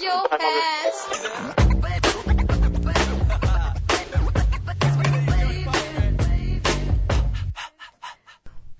[0.00, 0.26] Your.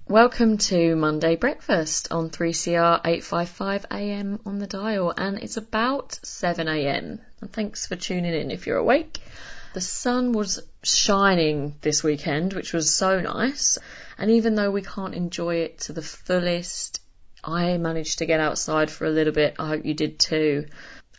[0.08, 6.66] Welcome to Monday Breakfast on 3CR 855 AM on the dial and it's about 7
[6.66, 7.20] AM.
[7.40, 9.20] And thanks for tuning in if you're awake.
[9.72, 13.78] The sun was shining this weekend, which was so nice.
[14.18, 16.99] And even though we can't enjoy it to the fullest,
[17.44, 19.54] I managed to get outside for a little bit.
[19.58, 20.66] I hope you did too.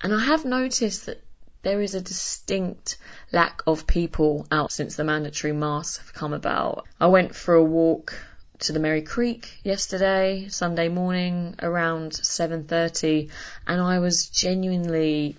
[0.02, 1.24] And I have noticed that
[1.64, 2.98] there is a distinct
[3.32, 6.88] lack of people out since the mandatory masks have come about.
[7.00, 8.14] I went for a walk
[8.60, 13.30] to the Merri Creek yesterday, Sunday morning around 7:30,
[13.68, 15.36] and I was genuinely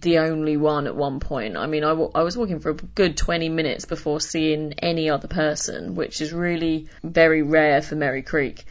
[0.00, 1.56] the only one at one point.
[1.56, 5.10] I mean, I, w- I was walking for a good 20 minutes before seeing any
[5.10, 8.64] other person, which is really very rare for Merri Creek.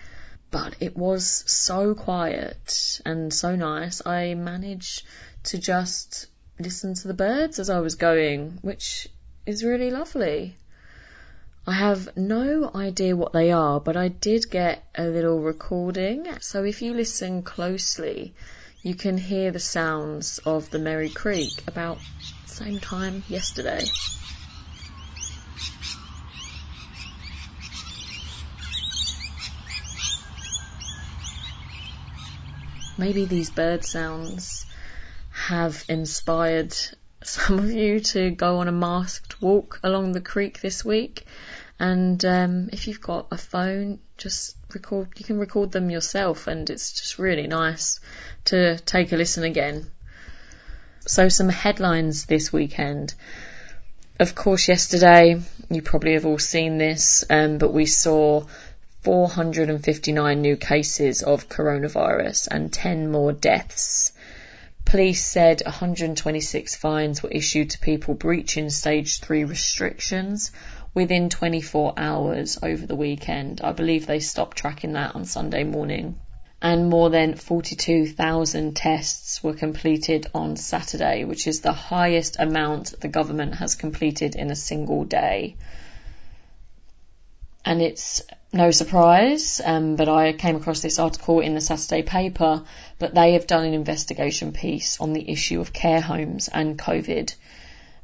[0.51, 4.05] But it was so quiet and so nice.
[4.05, 5.03] I managed
[5.45, 6.27] to just
[6.59, 9.07] listen to the birds as I was going, which
[9.45, 10.57] is really lovely.
[11.65, 16.27] I have no idea what they are, but I did get a little recording.
[16.41, 18.33] So if you listen closely,
[18.81, 21.99] you can hear the sounds of the Merri Creek about
[22.45, 23.85] same time yesterday.
[33.01, 34.63] Maybe these bird sounds
[35.31, 36.75] have inspired
[37.23, 41.25] some of you to go on a masked walk along the creek this week.
[41.79, 45.07] And um, if you've got a phone, just record.
[45.17, 47.99] You can record them yourself, and it's just really nice
[48.45, 49.89] to take a listen again.
[51.07, 53.15] So some headlines this weekend.
[54.19, 55.41] Of course, yesterday
[55.71, 58.43] you probably have all seen this, um, but we saw
[59.03, 64.11] 459 new cases of coronavirus and 10 more deaths.
[64.85, 70.51] Police said 126 fines were issued to people breaching stage 3 restrictions
[70.93, 73.61] within 24 hours over the weekend.
[73.63, 76.19] I believe they stopped tracking that on Sunday morning.
[76.61, 83.07] And more than 42,000 tests were completed on Saturday, which is the highest amount the
[83.07, 85.55] government has completed in a single day.
[87.63, 88.23] And it's
[88.53, 92.63] no surprise, um, but I came across this article in the Saturday paper,
[92.99, 97.33] but they have done an investigation piece on the issue of care homes and COVID.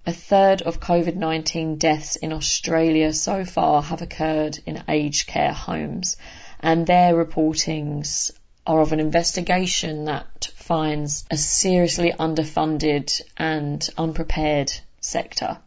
[0.06, 6.16] A third of COVID-19 deaths in Australia so far have occurred in aged care homes,
[6.62, 8.31] and their reportings
[8.66, 15.57] are of an investigation that finds a seriously underfunded and unprepared sector.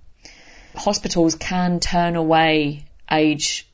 [0.74, 3.66] Hospitals can turn away aged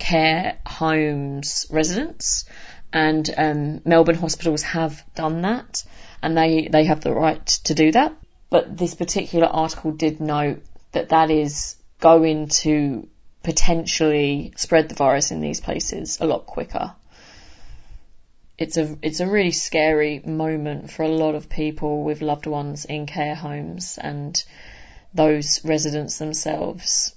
[0.00, 2.46] care homes residents,
[2.92, 5.84] and um, Melbourne hospitals have done that,
[6.20, 8.16] and they they have the right to do that.
[8.48, 13.08] But this particular article did note that that is going to
[13.44, 16.94] potentially spread the virus in these places a lot quicker.
[18.58, 22.84] It's a it's a really scary moment for a lot of people with loved ones
[22.84, 24.42] in care homes and
[25.14, 27.14] those residents themselves.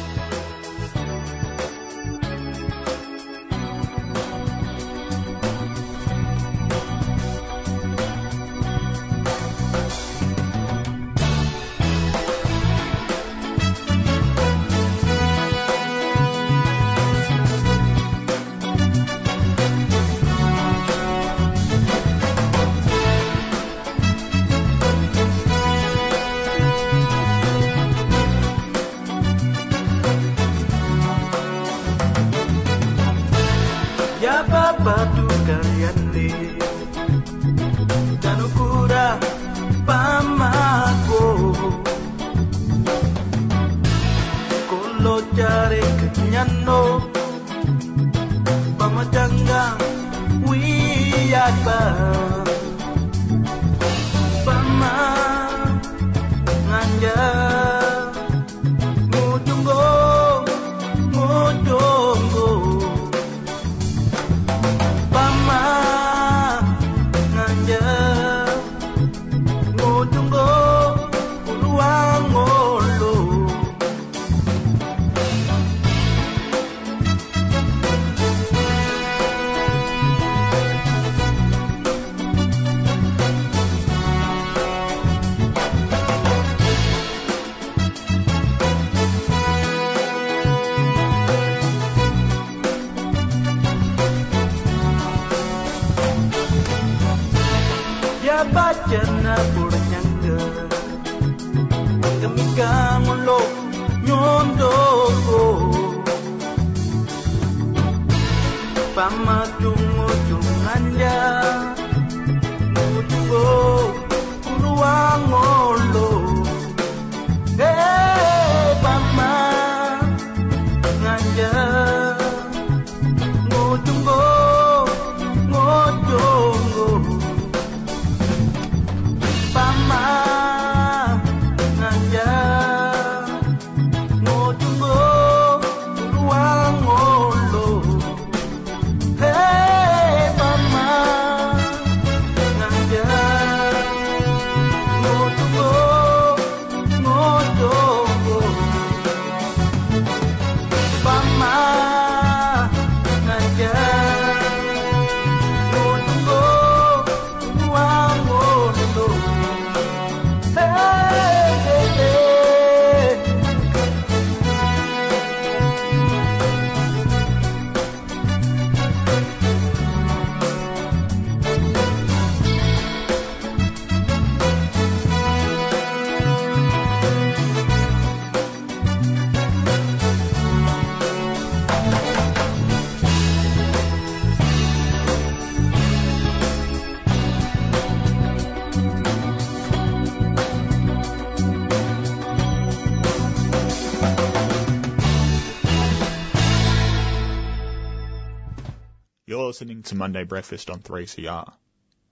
[199.51, 201.51] listening to Monday Breakfast on 3CR.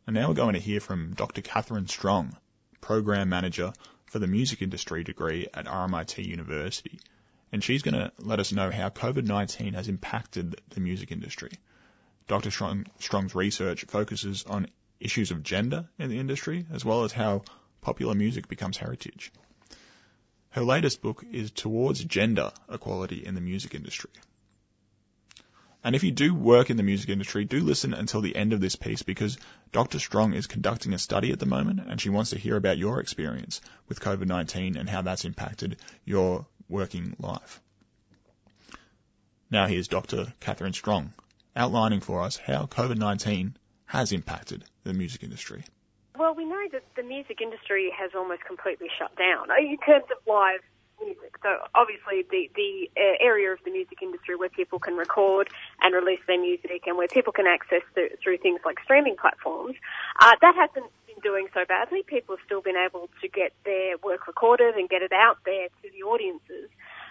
[0.05, 1.39] And now we're going to hear from Dr.
[1.39, 2.36] Catherine Strong,
[2.81, 3.72] Program Manager
[4.08, 7.00] for the Music Industry degree at RMIT University.
[7.53, 11.51] And she's going to let us know how COVID-19 has impacted the music industry.
[12.27, 12.51] Dr.
[12.51, 14.67] Strong, Strong's research focuses on
[15.00, 17.43] issues of gender in the industry, as well as how
[17.79, 19.31] popular music becomes heritage.
[20.50, 24.12] Her latest book is Towards Gender Equality in the Music Industry.
[25.84, 28.60] And if you do work in the music industry, do listen until the end of
[28.60, 29.38] this piece because
[29.72, 30.00] Dr.
[30.00, 33.00] Strong is conducting a study at the moment and she wants to hear about your
[33.00, 37.62] experience with COVID-19 and how that's impacted your working life.
[39.50, 40.34] Now here's Dr.
[40.42, 41.14] Catherine Strong
[41.56, 43.54] outlining for us how COVID-19
[43.86, 45.64] has impacted the music industry.
[46.18, 50.18] Well, we know that the music industry has almost completely shut down in terms of
[50.28, 50.60] live
[51.03, 51.38] music.
[51.41, 55.50] So obviously the, the uh, area of the music industry where people can record
[55.82, 59.75] and release their music and where people can access through, through things like streaming platforms,
[60.22, 62.03] uh, that hasn't been doing so badly.
[62.03, 65.68] People have still been able to get their work recorded and get it out there
[65.82, 66.70] to the audiences.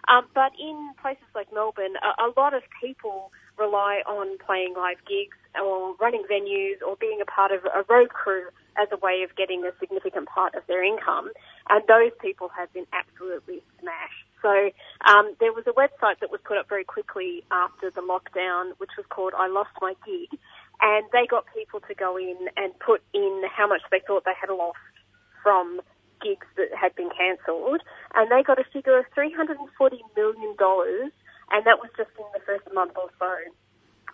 [0.08, 4.98] Um, but in places like Melbourne, a, a lot of people rely on playing live
[5.06, 8.46] gigs or running venues or being a part of a road crew
[8.80, 11.30] as a way of getting a significant part of their income.
[11.68, 14.24] And those people have been absolutely smashed.
[14.40, 14.70] So
[15.04, 18.94] um, there was a website that was put up very quickly after the lockdown, which
[18.96, 20.38] was called I Lost My Gig,
[20.80, 24.38] and they got people to go in and put in how much they thought they
[24.38, 24.78] had lost
[25.42, 25.80] from
[26.22, 27.82] gigs that had been cancelled,
[28.14, 29.58] and they got a figure of $340
[30.14, 33.34] million, and that was just in the first month or so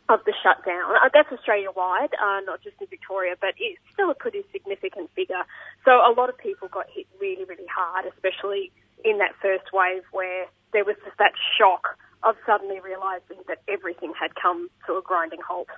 [0.09, 0.95] of the shutdown.
[0.97, 5.11] Uh, that's Australia wide, uh, not just in Victoria, but it's still a pretty significant
[5.15, 5.45] figure.
[5.85, 8.71] So a lot of people got hit really, really hard, especially
[9.05, 14.13] in that first wave where there was just that shock of suddenly realising that everything
[14.19, 15.69] had come to a grinding halt.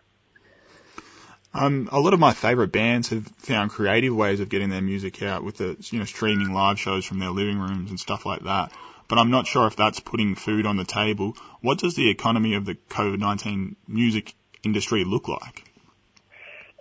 [1.54, 5.22] Um, a lot of my favourite bands have found creative ways of getting their music
[5.22, 8.42] out with the you know streaming live shows from their living rooms and stuff like
[8.42, 8.72] that.
[9.08, 11.36] But I'm not sure if that's putting food on the table.
[11.60, 14.34] What does the economy of the COVID-19 music
[14.64, 15.64] industry look like?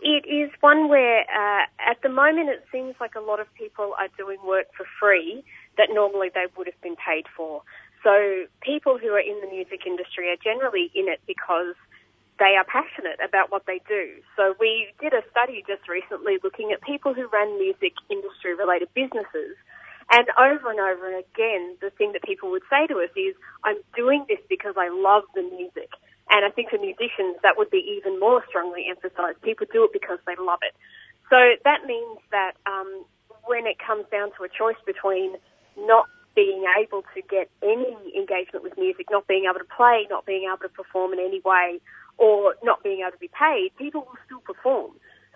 [0.01, 3.95] It is one where, uh, at the moment, it seems like a lot of people
[3.97, 5.43] are doing work for free
[5.77, 7.61] that normally they would have been paid for.
[8.03, 11.73] So people who are in the music industry are generally in it because
[12.37, 14.21] they are passionate about what they do.
[14.35, 18.89] So we did a study just recently looking at people who ran music industry related
[18.93, 19.55] businesses.
[20.11, 23.35] And over and over and again, the thing that people would say to us is,
[23.63, 25.89] I'm doing this because I love the music.
[26.29, 29.41] And I think for musicians, that would be even more strongly emphasized.
[29.41, 30.73] People do it because they love it.
[31.29, 33.05] So that means that um,
[33.45, 35.37] when it comes down to a choice between
[35.77, 40.25] not being able to get any engagement with music, not being able to play, not
[40.25, 41.79] being able to perform in any way,
[42.17, 44.91] or not being able to be paid, people will still perform.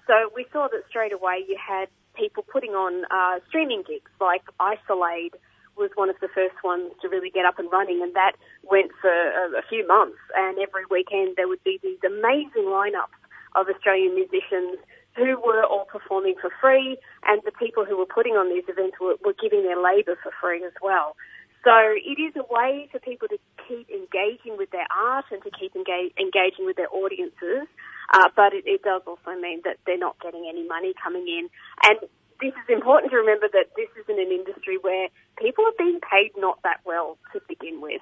[0.07, 1.87] So we saw that straight away you had
[2.19, 5.35] people putting on uh, streaming gigs like Isol-Aid
[5.79, 8.33] was one of the first ones to really get up and running, and that
[8.69, 10.19] went for a, a few months.
[10.35, 13.15] And every weekend there would be these amazing lineups
[13.55, 14.77] of Australian musicians
[15.15, 18.97] who were all performing for free, and the people who were putting on these events
[18.99, 21.15] were, were giving their labour for free as well.
[21.63, 25.51] So it is a way for people to keep engaging with their art and to
[25.51, 27.67] keep engage, engaging with their audiences,
[28.13, 31.49] uh, but it, it does also mean that they're not getting any money coming in.
[31.83, 31.99] And
[32.41, 36.31] this is important to remember that this isn't an industry where people are being paid
[36.37, 38.01] not that well to begin with.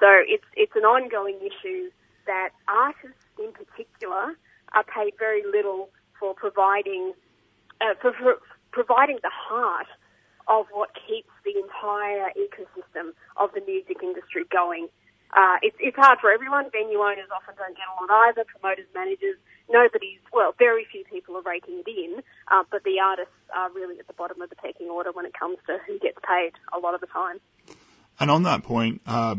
[0.00, 1.90] So it's it's an ongoing issue
[2.26, 4.34] that artists in particular
[4.72, 7.12] are paid very little for providing
[7.80, 8.34] uh, for, for
[8.72, 9.86] providing the heart
[10.48, 14.88] of what keeps the entire ecosystem of the music industry going.
[15.34, 16.70] Uh, it's, it's hard for everyone.
[16.70, 18.44] Venue owners often don't get a lot either.
[18.44, 19.36] Promoters, managers,
[19.68, 23.98] nobody's, well, very few people are raking it in, uh, but the artists are really
[23.98, 26.78] at the bottom of the pecking order when it comes to who gets paid a
[26.78, 27.40] lot of the time.
[28.20, 29.34] And on that point, uh,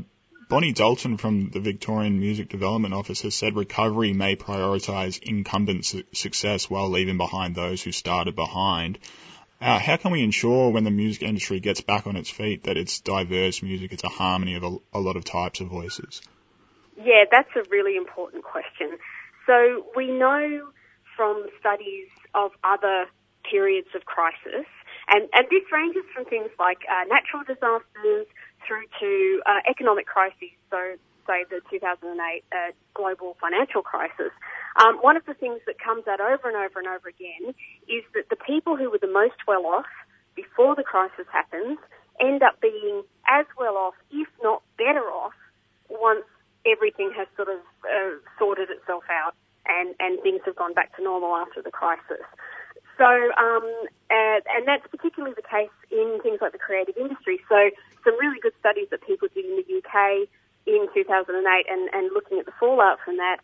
[0.49, 6.03] Bonnie Dalton from the Victorian Music Development Office has said recovery may prioritise incumbent su-
[6.13, 8.99] success while leaving behind those who started behind.
[9.61, 12.77] Uh, how can we ensure when the music industry gets back on its feet that
[12.77, 16.21] it's diverse music, it's a harmony of a, a lot of types of voices?
[16.97, 18.97] Yeah, that's a really important question.
[19.45, 20.69] So we know
[21.15, 23.05] from studies of other
[23.49, 24.67] periods of crisis,
[25.07, 28.27] and, and this ranges from things like uh, natural disasters
[28.67, 30.95] through to uh, economic crises, so
[31.27, 34.31] say the 2008 uh, global financial crisis,
[34.77, 37.53] um, one of the things that comes out over and over and over again
[37.87, 39.89] is that the people who were the most well off
[40.35, 41.77] before the crisis happens
[42.19, 45.33] end up being as well off, if not better off,
[45.89, 46.25] once
[46.65, 51.03] everything has sort of uh, sorted itself out and, and things have gone back to
[51.03, 52.25] normal after the crisis.
[52.97, 53.67] So, um,
[54.09, 57.39] and, and that's particularly the case in things like the creative industry.
[57.49, 57.69] So,
[58.03, 60.29] some really good studies that people did in the UK
[60.65, 63.37] in 2008 and, and looking at the fallout from that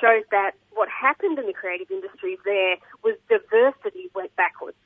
[0.00, 4.76] showed that what happened in the creative industries there was diversity went backwards.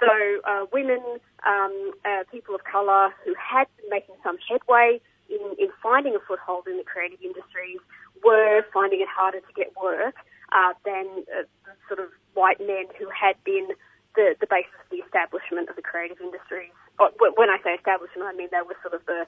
[0.00, 0.08] So
[0.44, 1.02] uh, women,
[1.46, 6.20] um, uh, people of colour who had been making some headway in, in finding a
[6.20, 7.78] foothold in the creative industries
[8.24, 10.16] were finding it harder to get work
[10.52, 11.44] uh, than uh,
[11.86, 13.68] sort of white men who had been
[14.16, 16.72] the, the basis of the establishment of the creative industries.
[16.98, 19.26] When I say establishment, I mean they were sort of the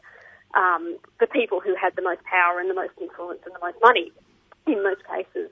[0.54, 3.76] um, the people who had the most power and the most influence and the most
[3.82, 4.12] money
[4.66, 5.50] in most cases.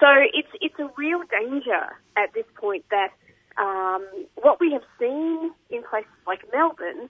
[0.00, 3.12] So it's it's a real danger at this point that
[3.58, 4.06] um,
[4.36, 7.08] what we have seen in places like Melbourne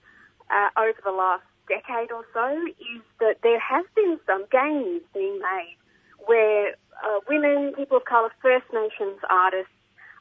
[0.51, 2.47] uh, over the last decade or so
[2.79, 5.77] is that there has been some gains being made
[6.25, 9.72] where uh, women, people of colour, First Nations artists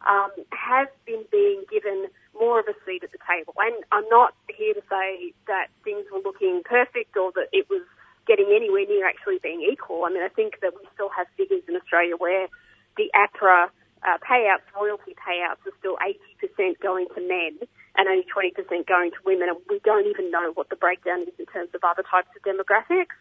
[0.08, 3.54] um, have been being given more of a seat at the table.
[3.58, 7.82] And I'm not here to say that things were looking perfect or that it was
[8.26, 10.04] getting anywhere near actually being equal.
[10.06, 12.48] I mean, I think that we still have figures in Australia where
[12.96, 13.68] the APRA
[14.02, 17.58] uh, payouts, royalty payouts, are still 80% going to men
[17.96, 18.56] and only 20%
[18.86, 21.84] going to women, and we don't even know what the breakdown is in terms of
[21.84, 23.12] other types of demographics.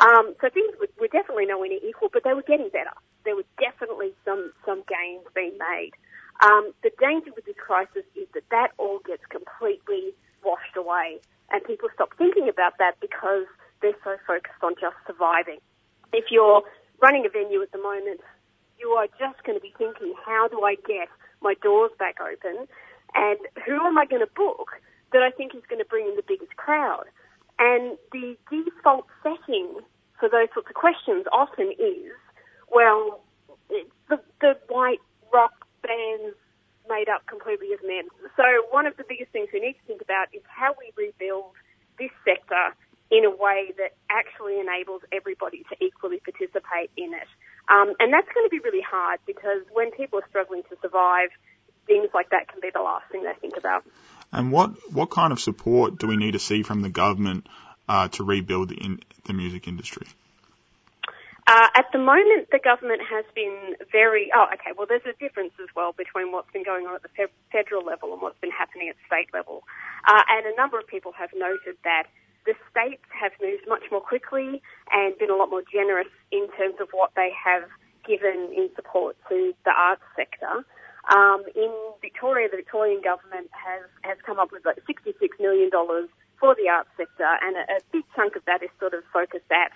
[0.00, 2.94] Um, so things were, were definitely nowhere near equal, but they were getting better.
[3.24, 5.92] There was definitely some some gains being made.
[6.40, 10.14] Um, the danger with this crisis is that that all gets completely
[10.44, 11.18] washed away,
[11.50, 13.46] and people stop thinking about that because
[13.82, 15.58] they're so focused on just surviving.
[16.12, 16.62] If you're
[17.02, 18.20] running a venue at the moment,
[18.78, 21.08] you are just going to be thinking, how do I get
[21.42, 22.68] my doors back open,
[23.14, 24.78] and who am I going to book
[25.12, 27.04] that I think is going to bring in the biggest crowd?
[27.58, 29.80] And the default setting
[30.20, 32.14] for those sorts of questions often is,
[32.70, 33.20] well,
[33.68, 35.00] the, the white
[35.32, 36.36] rock bands
[36.88, 38.08] made up completely of men.
[38.36, 41.56] So one of the biggest things we need to think about is how we rebuild
[41.98, 42.76] this sector
[43.10, 47.28] in a way that actually enables everybody to equally participate in it.
[47.68, 51.28] Um, and that's going to be really hard because when people are struggling to survive,
[51.86, 53.84] things like that can be the last thing they think about.
[54.32, 57.48] And what, what kind of support do we need to see from the government
[57.88, 60.06] uh, to rebuild the, in, the music industry?
[61.48, 64.28] Uh, at the moment, the government has been very.
[64.36, 64.76] Oh, okay.
[64.76, 67.80] Well, there's a difference as well between what's been going on at the fe- federal
[67.80, 69.64] level and what's been happening at state level.
[70.04, 72.04] Uh, and a number of people have noted that
[72.44, 74.60] the states have moved much more quickly
[74.92, 77.64] and been a lot more generous in terms of what they have
[78.04, 80.68] given in support to the arts sector.
[81.08, 81.72] Um, in
[82.04, 85.72] Victoria, the Victorian government has, has come up with like $66 million
[86.36, 89.48] for the arts sector, and a, a big chunk of that is sort of focused
[89.48, 89.72] at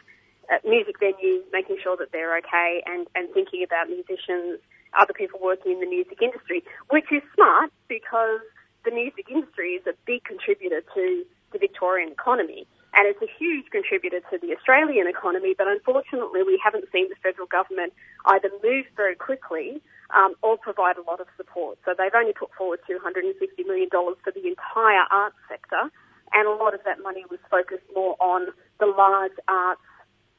[0.53, 4.61] uh, music venues, making sure that they're okay, and, and thinking about musicians,
[4.93, 8.45] other people working in the music industry, which is smart because
[8.85, 12.67] the music industry is a big contributor to the Victorian economy.
[12.93, 17.17] And it's a huge contributor to the Australian economy, but unfortunately we haven't seen the
[17.23, 17.95] federal government
[18.27, 19.81] either move very quickly
[20.13, 21.79] um, or provide a lot of support.
[21.87, 23.33] So they've only put forward $250
[23.65, 25.89] million for the entire arts sector,
[26.35, 29.81] and a lot of that money was focused more on the large arts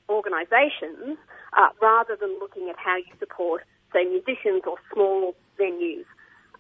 [0.09, 1.17] organisations
[1.57, 6.05] uh, rather than looking at how you support, say, musicians or small venues.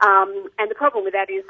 [0.01, 1.43] Um, and the problem with that is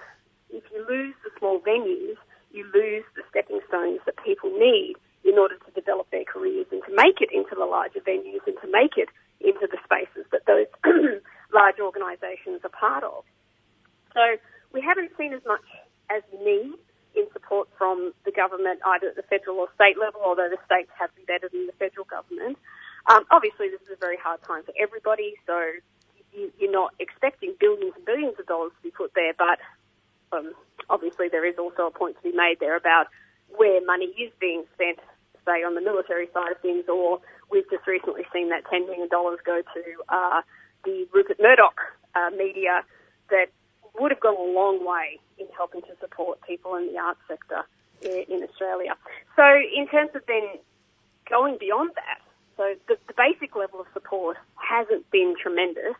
[0.49, 2.17] if you lose the small venues,
[2.51, 6.81] you lose the stepping stones that people need in order to develop their careers and
[6.85, 9.09] to make it into the larger venues and to make it
[9.41, 10.67] into the spaces that those
[11.53, 13.23] large organisations are part of.
[14.13, 14.37] So
[14.71, 15.65] we haven't seen as much
[16.11, 16.77] as we need
[17.15, 20.89] in support from the government, either at the federal or state level, although the states
[20.97, 22.57] have been better than the federal government.
[23.09, 25.59] Um, obviously, this is a very hard time for everybody, so
[26.33, 29.59] you, you're not expecting billions and billions of dollars to be put there, but
[30.31, 30.53] um,
[30.89, 33.07] obviously there is also a point to be made there about
[33.55, 34.99] where money is being spent,
[35.45, 37.19] say on the military side of things, or
[37.51, 40.41] we've just recently seen that $10 million go to uh,
[40.85, 41.79] the Rupert Murdoch
[42.15, 42.81] uh, media
[43.29, 43.47] that
[43.99, 47.63] would have gone a long way in helping to support people in the arts sector
[48.01, 48.95] in, Australia.
[49.35, 50.43] So in terms of then
[51.29, 52.19] going beyond that,
[52.57, 55.95] so the, the basic level of support hasn't been tremendous.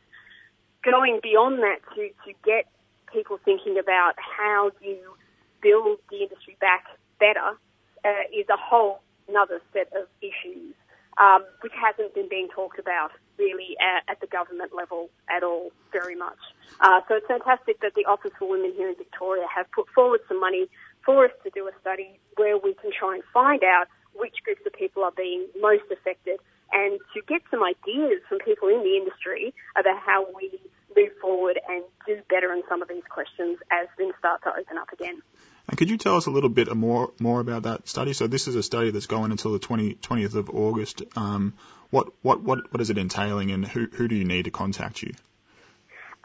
[0.84, 2.68] Going beyond that to, to get
[3.12, 5.16] people thinking about how you
[5.62, 6.86] build the industry back
[7.20, 7.58] better
[8.04, 10.76] uh, is a whole another set of issues
[11.18, 15.72] um, which hasn't been being talked about really at, at, the government level at all
[15.92, 16.38] very much.
[16.80, 20.22] Uh, so it's fantastic that the Office for Women here in Victoria have put forward
[20.28, 20.68] some money
[21.06, 24.62] for us to do a study where we can try and find out which groups
[24.66, 26.40] of people are being most affected
[26.72, 30.60] and to get some ideas from people in the industry about how we
[30.96, 34.78] move forward and do better in some of these questions as things start to open
[34.78, 35.22] up again.
[35.70, 38.14] And could you tell us a little bit more more about that study?
[38.14, 41.04] So this is a study that's going until the 20, 20th of August.
[41.16, 41.54] Um,
[41.90, 45.04] what, what, what, what is it entailing and who, who do you need to contact
[45.04, 45.14] you?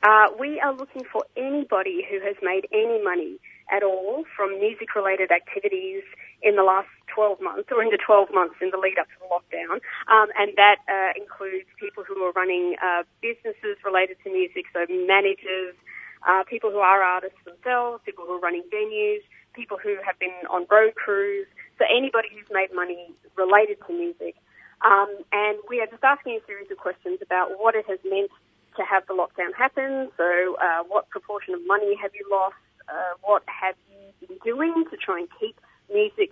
[0.02, 3.38] Uh, we are looking for anybody who has made any money
[3.70, 6.02] at all from music related activities
[6.42, 9.18] in the last 12 months or in the 12 months in the lead up to
[9.20, 9.82] the lockdown.
[10.06, 14.86] Um, and that uh, includes people who are running uh, businesses related to music, so
[14.88, 15.74] managers,
[16.26, 19.22] uh, people who are artists themselves, people who are running venues,
[19.54, 21.46] people who have been on road crews,
[21.78, 24.34] so anybody who's made money related to music.
[24.84, 28.30] Um, and we are just asking a series of questions about what it has meant
[28.76, 30.10] to have the lockdown happen.
[30.16, 32.58] So, uh, what proportion of money have you lost?
[32.88, 35.58] Uh, what have you been doing to try and keep
[35.92, 36.30] music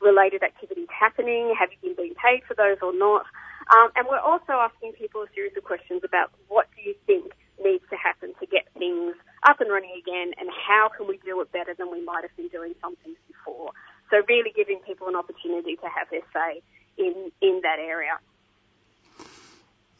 [0.00, 1.54] related activities happening?
[1.58, 3.26] Have you been being paid for those or not?
[3.72, 7.32] Um, and we're also asking people a series of questions about what do you think
[7.62, 9.13] needs to happen to get things
[9.44, 12.36] up and running again and how can we do it better than we might have
[12.36, 13.72] been doing some things before.
[14.10, 16.62] So really giving people an opportunity to have their say
[16.98, 18.18] in, in that area.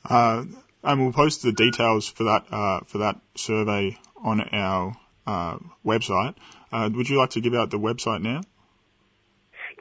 [0.04, 0.44] Uh,
[0.82, 6.34] and we'll post the details for that, uh, for that survey on our, uh, website.
[6.70, 8.42] Uh, would you like to give out the website now?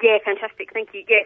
[0.01, 0.69] Yeah, fantastic.
[0.73, 1.03] Thank you.
[1.07, 1.25] Yes.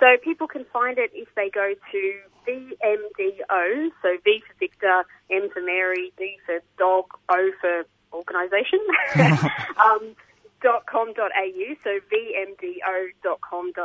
[0.00, 5.50] So people can find it if they go to VMDO, so V for Victor, M
[5.52, 8.78] for Mary, D for dog, O for organisation,
[9.76, 10.14] um,
[10.62, 13.80] dot .com.au, so vmdo.com.au,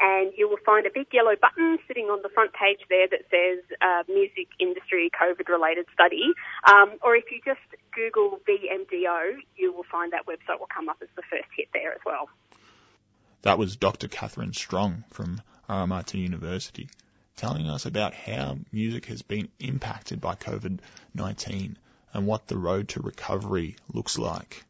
[0.00, 3.22] and you will find a big yellow button sitting on the front page there that
[3.30, 6.32] says uh, Music Industry COVID Related Study.
[6.66, 7.60] Um, or if you just
[7.94, 11.92] Google VMDO, you will find that website will come up as the first hit there
[11.92, 12.28] as well.
[13.44, 14.08] That was Dr.
[14.08, 16.88] Catherine Strong from uh, RMIT University
[17.36, 21.74] telling us about how music has been impacted by COVID-19
[22.14, 24.64] and what the road to recovery looks like.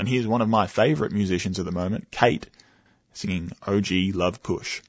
[0.00, 2.48] And here's one of my favourite musicians at the moment, Kate,
[3.12, 4.82] singing OG Love Kush.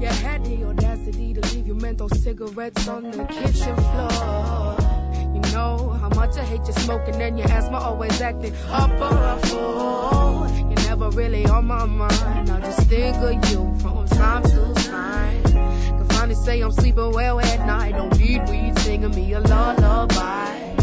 [0.00, 4.73] You had the audacity to leave your cigarettes on the kitchen floor.
[5.54, 9.46] Know how much I hate you smoking and your asthma always acting up on a
[9.46, 10.48] fool.
[10.68, 12.50] You're never really on my mind.
[12.50, 15.42] I just think of you from time to time.
[15.44, 17.92] Can finally say I'm sleeping well at night.
[17.92, 20.74] Don't need weed singing me a lullaby.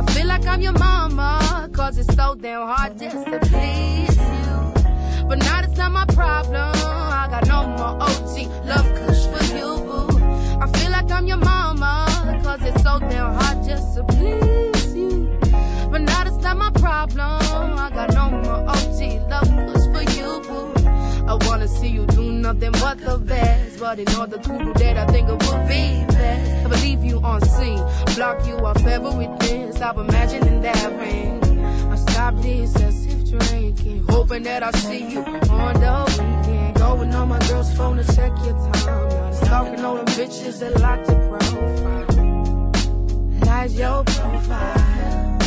[0.00, 5.28] I feel like I'm your mama, cause it's so damn hard just to please you.
[5.28, 6.72] But now it's not my problem.
[6.74, 10.18] I got no more OG love kush for you, boo.
[10.60, 11.57] I feel like I'm your mama,
[12.48, 15.38] cause it's so damn hard just to please you.
[15.90, 17.78] But now that's not my problem.
[17.84, 19.00] I got no more OG
[19.32, 20.72] love kush for you, boo.
[21.30, 23.78] I wanna see you do nothing but the best.
[23.78, 25.84] But in order to do that, I think it would be
[26.16, 26.66] best.
[26.66, 27.84] I believe you on scene,
[28.16, 29.72] block you off everything.
[29.72, 31.60] Stop imagining that ring.
[31.92, 36.76] I stop this as if drinking, hoping that I see you on the weekend.
[36.76, 39.34] Going on my girl's phone to check your time.
[39.34, 41.97] Stalking all them bitches that like to profile.
[43.58, 45.38] Lies your profile,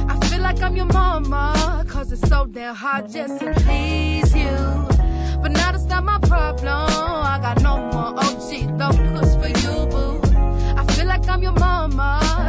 [0.08, 4.56] I feel like I'm your mama, cause it's so damn hard just to please you.
[5.42, 6.88] But now that's not my problem.
[6.88, 8.50] I got no more OG
[9.16, 10.22] kush for you, boo.
[10.78, 12.49] I feel like I'm your mama,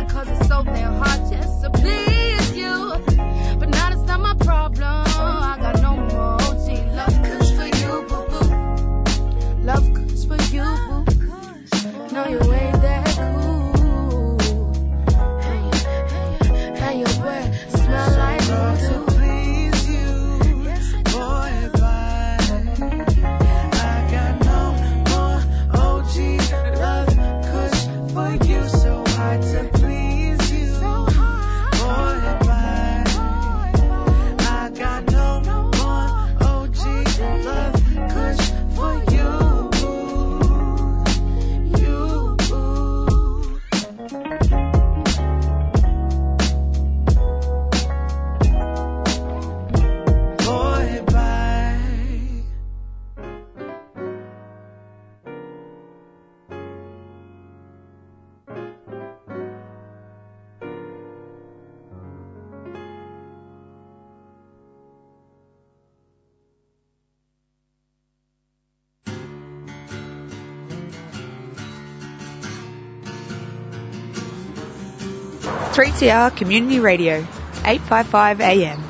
[75.80, 77.26] 3CR Community Radio,
[77.64, 78.84] 855 AM.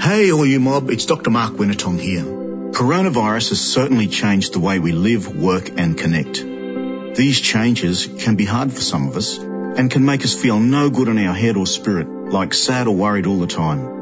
[0.00, 1.30] Hey all you mob, it's Dr.
[1.30, 2.24] Mark Wenitong here.
[2.24, 6.42] Coronavirus has certainly changed the way we live, work and connect.
[7.14, 10.90] These changes can be hard for some of us and can make us feel no
[10.90, 13.99] good in our head or spirit, like sad or worried all the time.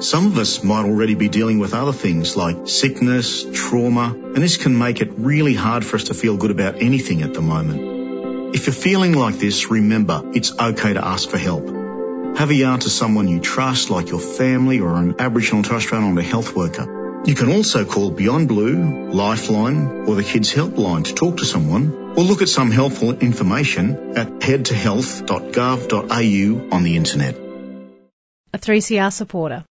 [0.00, 4.56] Some of us might already be dealing with other things like sickness, trauma, and this
[4.56, 8.54] can make it really hard for us to feel good about anything at the moment.
[8.54, 11.66] If you're feeling like this, remember, it's okay to ask for help.
[12.36, 15.98] Have a yarn to someone you trust, like your family or an Aboriginal Torres Strait
[15.98, 17.22] Islander health worker.
[17.26, 22.14] You can also call Beyond Blue, Lifeline, or the Kids Helpline to talk to someone,
[22.16, 27.34] or look at some helpful information at headtohealth.gov.au on the internet.
[28.54, 29.64] A 3CR supporter.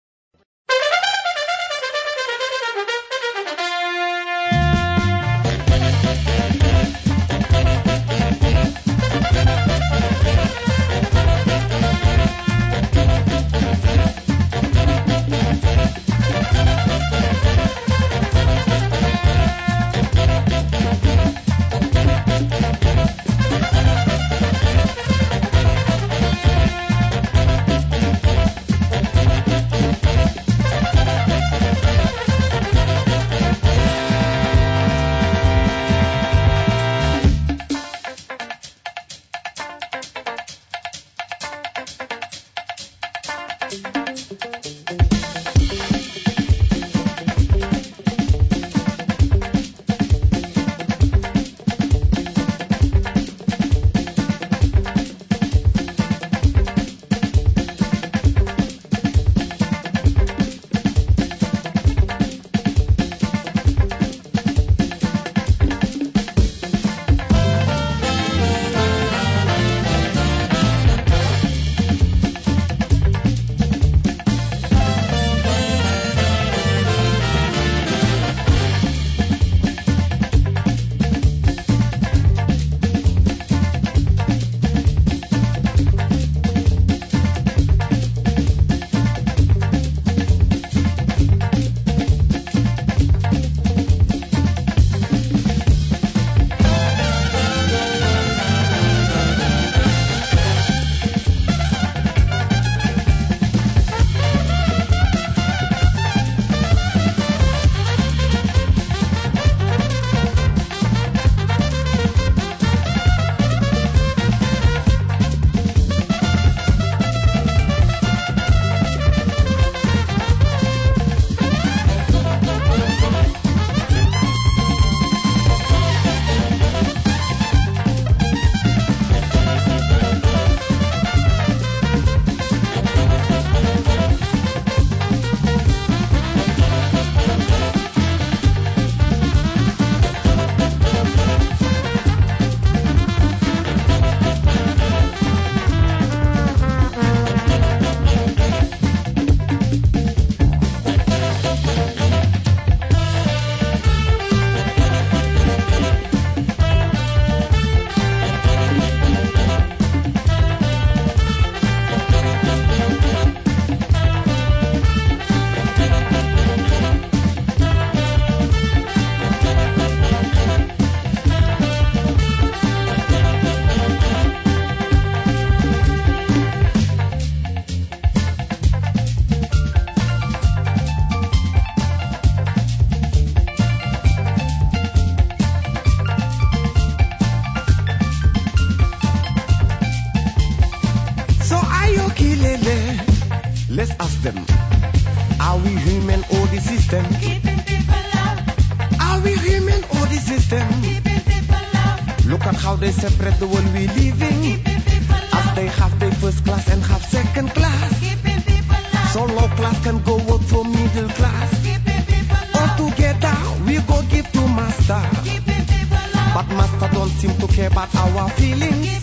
[217.29, 219.03] Seem to care about our feelings.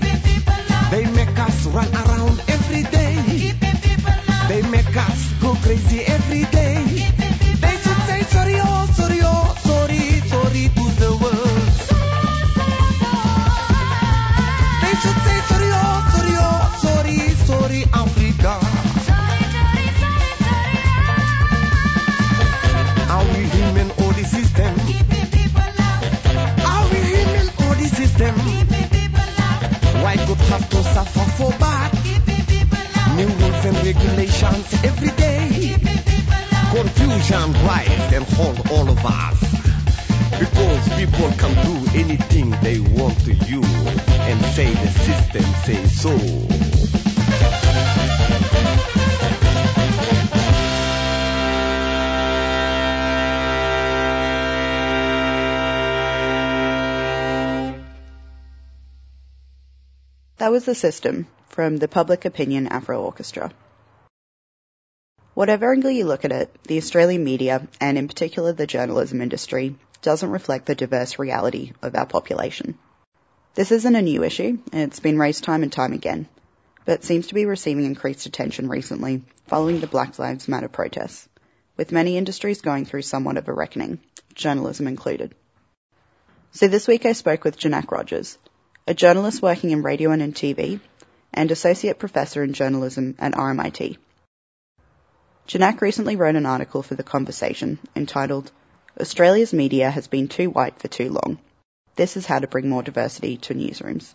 [0.92, 2.11] They make us run around
[60.62, 63.52] was The System from the Public Opinion Afro Orchestra.
[65.34, 69.76] Whatever angle you look at it, the Australian media, and in particular the journalism industry,
[70.04, 72.78] doesn't reflect the diverse reality of our population.
[73.56, 76.28] This isn't a new issue, it's been raised time and time again,
[76.86, 81.28] but seems to be receiving increased attention recently following the Black Lives Matter protests,
[81.76, 84.00] with many industries going through somewhat of a reckoning,
[84.36, 85.34] journalism included.
[86.52, 88.38] So this week I spoke with Janak Rogers,
[88.88, 90.80] a journalist working in radio and in TV,
[91.34, 93.98] and associate professor in journalism at RMIT.
[95.48, 98.52] Janak recently wrote an article for The Conversation entitled
[99.00, 101.40] Australia's Media Has Been Too White for Too Long.
[101.96, 104.14] This is how to bring more diversity to newsrooms.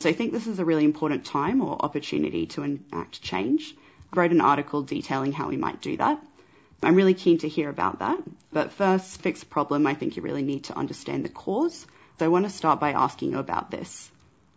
[0.00, 3.74] So I think this is a really important time or opportunity to enact change.
[4.12, 6.20] I wrote an article detailing how we might do that.
[6.82, 8.18] I'm really keen to hear about that.
[8.52, 11.86] But first, fix the problem, I think you really need to understand the cause.
[12.20, 14.10] So I want to start by asking you about this.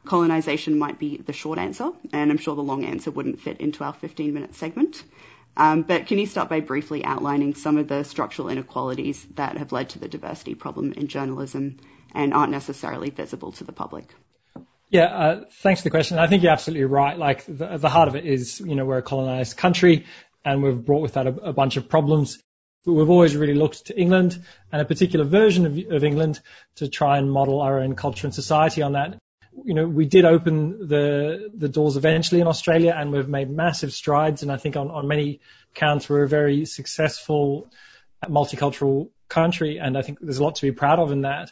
[0.03, 3.85] Colonisation might be the short answer, and I'm sure the long answer wouldn't fit into
[3.85, 5.01] our 15 minute segment.
[5.55, 9.71] Um, but can you start by briefly outlining some of the structural inequalities that have
[9.71, 11.77] led to the diversity problem in journalism
[12.13, 14.13] and aren't necessarily visible to the public?
[14.89, 16.19] Yeah, uh, thanks for the question.
[16.19, 17.17] I think you're absolutely right.
[17.17, 20.05] Like the, the heart of it is, you know, we're a colonized country
[20.43, 22.39] and we've brought with that a, a bunch of problems.
[22.85, 26.41] But we've always really looked to England and a particular version of, of England
[26.75, 29.17] to try and model our own culture and society on that
[29.63, 33.93] you know, we did open the the doors eventually in Australia, and we've made massive
[33.93, 34.43] strides.
[34.43, 35.41] And I think on, on many
[35.73, 37.69] counts, we're a very successful
[38.23, 41.51] multicultural country, and I think there's a lot to be proud of in that.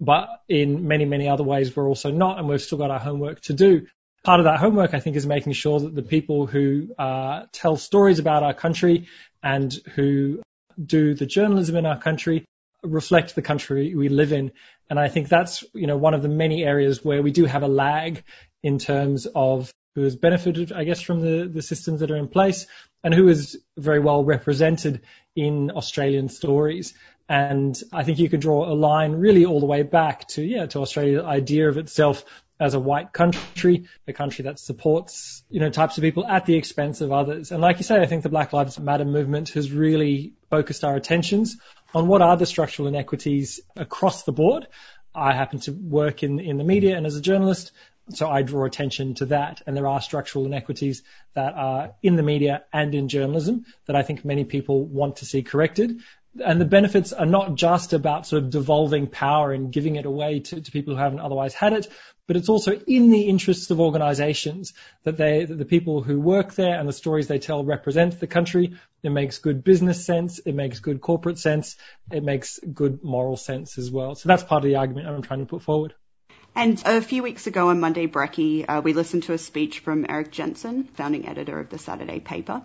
[0.00, 3.40] But in many many other ways, we're also not, and we've still got our homework
[3.42, 3.86] to do.
[4.24, 7.76] Part of that homework, I think, is making sure that the people who uh, tell
[7.76, 9.08] stories about our country
[9.42, 10.42] and who
[10.84, 12.44] do the journalism in our country
[12.82, 14.52] reflect the country we live in.
[14.90, 17.62] And I think that's, you know, one of the many areas where we do have
[17.62, 18.24] a lag
[18.62, 22.28] in terms of who has benefited, I guess, from the, the systems that are in
[22.28, 22.66] place
[23.04, 25.02] and who is very well represented
[25.36, 26.94] in Australian stories.
[27.28, 30.66] And I think you can draw a line really all the way back to, yeah,
[30.66, 32.24] to Australia's idea of itself
[32.62, 36.54] as a white country, a country that supports, you know, types of people at the
[36.54, 37.50] expense of others.
[37.50, 40.94] And like you say, I think the Black Lives Matter movement has really focused our
[40.94, 41.56] attentions
[41.92, 44.68] on what are the structural inequities across the board.
[45.14, 47.72] I happen to work in, in the media and as a journalist,
[48.10, 49.62] so I draw attention to that.
[49.66, 51.02] And there are structural inequities
[51.34, 55.26] that are in the media and in journalism that I think many people want to
[55.26, 56.00] see corrected
[56.40, 60.40] and the benefits are not just about sort of devolving power and giving it away
[60.40, 61.88] to, to people who haven't otherwise had it,
[62.32, 64.72] but it's also in the interests of organizations
[65.04, 68.26] that they, that the people who work there and the stories they tell represent the
[68.26, 68.72] country.
[69.02, 70.38] It makes good business sense.
[70.38, 71.76] It makes good corporate sense.
[72.10, 74.14] It makes good moral sense as well.
[74.14, 75.92] So that's part of the argument I'm trying to put forward.
[76.54, 80.06] And a few weeks ago on Monday Brekkie, uh, we listened to a speech from
[80.08, 82.62] Erik Jensen, founding editor of the Saturday paper.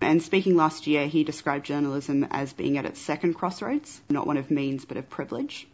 [0.00, 4.38] And speaking last year, he described journalism as being at its second crossroads, not one
[4.38, 5.68] of means but of privilege.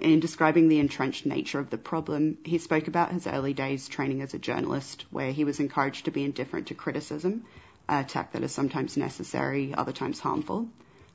[0.00, 4.22] In describing the entrenched nature of the problem, he spoke about his early days training
[4.22, 7.44] as a journalist, where he was encouraged to be indifferent to criticism,
[7.86, 10.68] a tact that is sometimes necessary, other times harmful,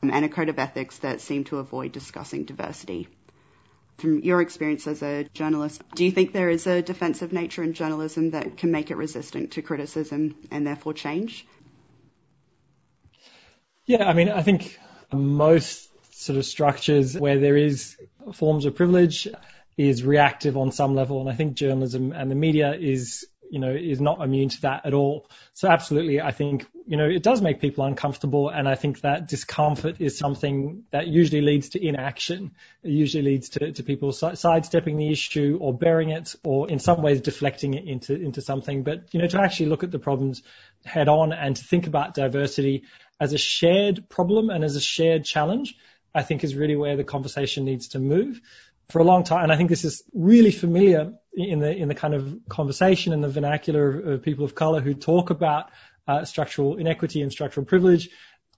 [0.04, 3.08] um, and a code of ethics that seemed to avoid discussing diversity.
[3.98, 7.74] From your experience as a journalist, do you think there is a defensive nature in
[7.74, 11.48] journalism that can make it resistant to criticism and therefore change?
[13.86, 14.78] Yeah, I mean, I think
[15.12, 15.90] most
[16.26, 17.98] sort of structures where there is
[18.34, 19.28] forms of privilege
[19.78, 21.22] is reactive on some level.
[21.22, 24.86] And I think journalism and the media is, you know, is not immune to that
[24.86, 25.30] at all.
[25.54, 28.50] So absolutely, I think, you know, it does make people uncomfortable.
[28.50, 32.52] And I think that discomfort is something that usually leads to inaction.
[32.84, 37.02] It usually leads to, to people sidestepping the issue or bearing it or in some
[37.02, 38.84] ways deflecting it into, into something.
[38.84, 40.42] But, you know, to actually look at the problems
[40.86, 42.84] head on and to think about diversity
[43.20, 45.76] as a shared problem and as a shared challenge
[46.16, 48.42] I think is really where the conversation needs to move
[48.90, 49.44] for a long time.
[49.44, 53.24] And I think this is really familiar in the in the kind of conversation and
[53.24, 55.70] the vernacular of, of people of color who talk about
[56.08, 58.10] uh, structural inequity and structural privilege.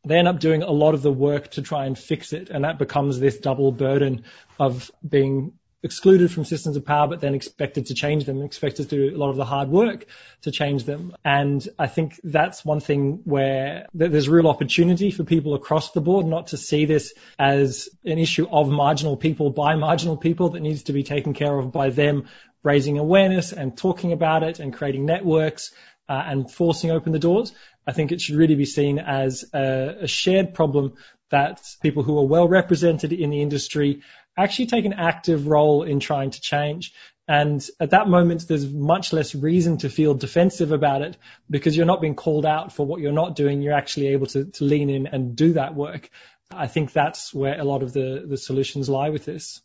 [0.06, 2.64] They end up doing a lot of the work to try and fix it, and
[2.64, 4.24] that becomes this double burden
[4.60, 9.10] of being excluded from systems of power, but then expected to change them, expected to
[9.10, 10.06] do a lot of the hard work
[10.42, 11.16] to change them.
[11.24, 16.26] And I think that's one thing where there's real opportunity for people across the board
[16.26, 20.84] not to see this as an issue of marginal people by marginal people that needs
[20.84, 22.28] to be taken care of by them
[22.64, 25.72] raising awareness and talking about it and creating networks
[26.10, 27.54] uh, and forcing open the doors.
[27.86, 30.96] I think it should really be seen as a, a shared problem
[31.30, 34.02] that people who are well represented in the industry
[34.38, 36.94] actually take an active role in trying to change.
[37.28, 41.18] And at that moment, there's much less reason to feel defensive about it
[41.50, 43.62] because you're not being called out for what you're not doing.
[43.62, 46.10] You're actually able to, to lean in and do that work.
[46.50, 49.62] I think that's where a lot of the, the solutions lie with this.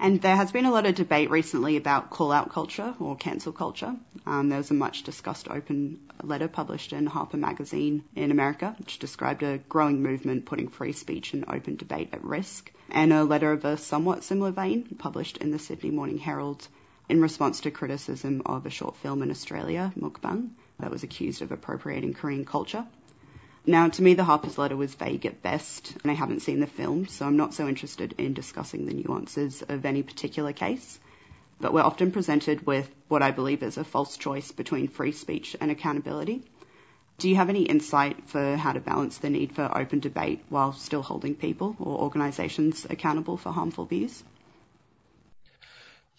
[0.00, 3.52] And there has been a lot of debate recently about call out culture or cancel
[3.52, 3.96] culture.
[4.26, 9.00] Um, there was a much discussed open letter published in Harper Magazine in America, which
[9.00, 13.50] described a growing movement putting free speech and open debate at risk, and a letter
[13.50, 16.68] of a somewhat similar vein published in the Sydney Morning Herald
[17.08, 21.50] in response to criticism of a short film in Australia, Mukbang, that was accused of
[21.50, 22.86] appropriating Korean culture.
[23.68, 26.66] Now, to me, the Harper's letter was vague at best, and I haven't seen the
[26.66, 30.98] film, so I'm not so interested in discussing the nuances of any particular case.
[31.60, 35.54] But we're often presented with what I believe is a false choice between free speech
[35.60, 36.44] and accountability.
[37.18, 40.72] Do you have any insight for how to balance the need for open debate while
[40.72, 44.24] still holding people or organisations accountable for harmful views?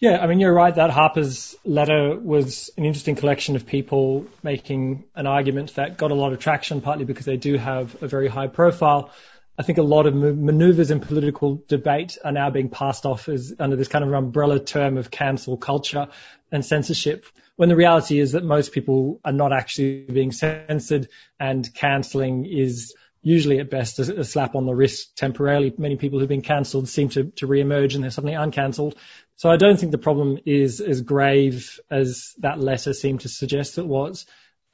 [0.00, 5.04] Yeah, I mean, you're right that Harper's letter was an interesting collection of people making
[5.14, 8.26] an argument that got a lot of traction, partly because they do have a very
[8.26, 9.10] high profile.
[9.58, 13.54] I think a lot of maneuvers in political debate are now being passed off as
[13.58, 16.08] under this kind of umbrella term of cancel culture
[16.50, 17.26] and censorship,
[17.56, 22.94] when the reality is that most people are not actually being censored and cancelling is
[23.22, 25.72] usually at best a, a, slap on the wrist temporarily.
[25.76, 28.96] Many people who've been cancelled seem to, to re-emerge and they're suddenly uncancelled.
[29.40, 33.78] So I don't think the problem is as grave as that letter seemed to suggest
[33.78, 34.26] it was.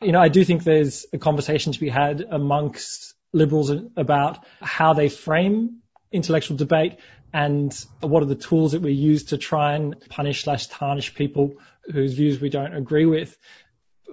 [0.02, 4.92] You know, I do think there's a conversation to be had amongst liberals about how
[4.92, 6.96] they frame intellectual debate
[7.32, 11.54] and what are the tools that we use to try and punish slash tarnish people
[11.84, 13.38] whose views we don't agree with.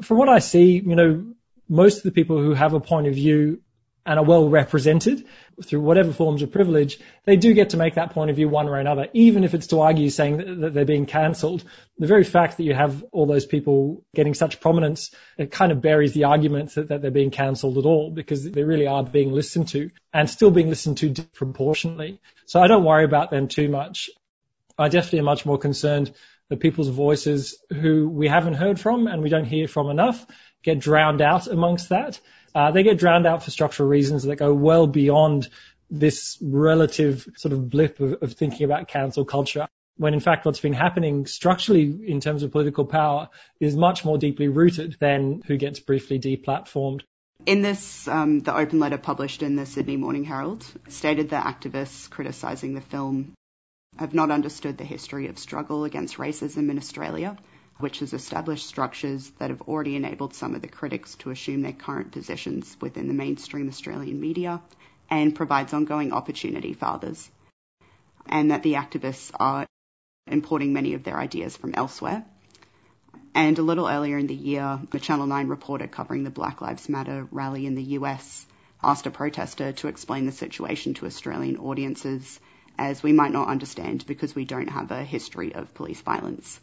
[0.04, 1.34] From what I see, you know,
[1.68, 3.63] most of the people who have a point of view
[4.06, 5.26] and are well represented
[5.64, 8.66] through whatever forms of privilege, they do get to make that point of view one
[8.66, 11.64] way or another, even if it's to argue saying that they're being cancelled.
[11.98, 15.82] The very fact that you have all those people getting such prominence, it kind of
[15.82, 19.32] buries the argument that, that they're being cancelled at all because they really are being
[19.32, 22.20] listened to and still being listened to disproportionately.
[22.46, 24.10] So I don't worry about them too much.
[24.78, 26.14] I definitely am much more concerned
[26.50, 30.26] that people's voices who we haven't heard from and we don't hear from enough
[30.64, 32.20] get drowned out amongst that.
[32.56, 35.50] Uh, they get drowned out for structural reasons that go well beyond
[35.90, 39.68] this relative sort of blip of, of thinking about cancel culture.
[39.98, 43.30] When in fact what's been happening structurally in terms of political power
[43.60, 47.02] is much more deeply rooted than who gets briefly deplatformed.
[47.46, 52.10] In this, um, the open letter published in the Sydney Morning Herald stated that activists
[52.10, 53.34] criticising the film
[54.00, 57.38] have not understood the history of struggle against racism in Australia
[57.84, 61.74] which has established structures that have already enabled some of the critics to assume their
[61.74, 64.62] current positions within the mainstream Australian media
[65.10, 67.30] and provides ongoing opportunity for others.
[68.26, 69.66] And that the activists are
[70.28, 72.24] importing many of their ideas from elsewhere.
[73.36, 76.88] And a little earlier in the year, a Channel 9 reporter covering the Black Lives
[76.88, 78.46] Matter rally in the US
[78.82, 82.40] asked a protester to explain the situation to Australian audiences
[82.78, 86.62] as we might not understand because we don't have a history of police violence.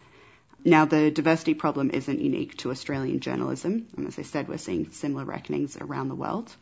[0.65, 4.91] Now, the diversity problem isn't unique to Australian journalism, and as I said, we're seeing
[4.91, 6.55] similar reckonings around the world.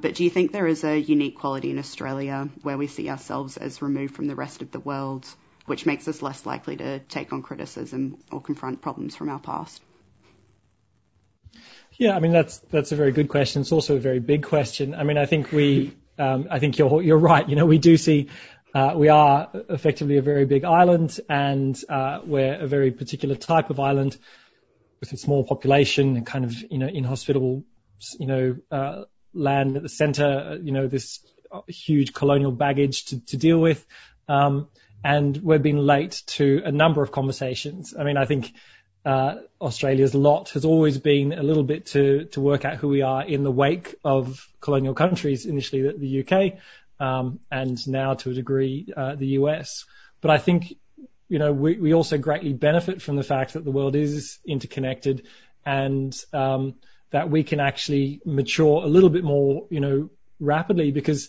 [0.00, 3.56] But do you think there is a unique quality in Australia where we see ourselves
[3.56, 5.26] as removed from the rest of the world,
[5.66, 9.82] which makes us less likely to take on criticism or confront problems from our past?
[11.96, 13.62] Yeah, I mean that's that's a very good question.
[13.62, 14.94] It's also a very big question.
[14.94, 17.48] I mean, I think we, um, I think you're you're right.
[17.48, 18.28] You know, we do see
[18.74, 23.70] uh, we are effectively a very big island, and uh, we're a very particular type
[23.70, 24.16] of island
[25.00, 27.64] with a small population and kind of you know inhospitable
[28.18, 30.58] you know uh, land at the centre.
[30.62, 31.20] You know this
[31.66, 33.86] huge colonial baggage to, to deal with,
[34.28, 34.68] um,
[35.02, 37.94] and we've been late to a number of conversations.
[37.98, 38.52] I mean, I think
[39.04, 43.00] uh, Australia's lot has always been a little bit to to work out who we
[43.00, 46.58] are in the wake of colonial countries, initially the, the UK,
[47.00, 49.84] um, and now to a degree uh, the US.
[50.20, 50.74] But I think
[51.28, 55.26] you know we, we also greatly benefit from the fact that the world is interconnected
[55.64, 56.74] and um,
[57.10, 61.28] that we can actually mature a little bit more you know rapidly because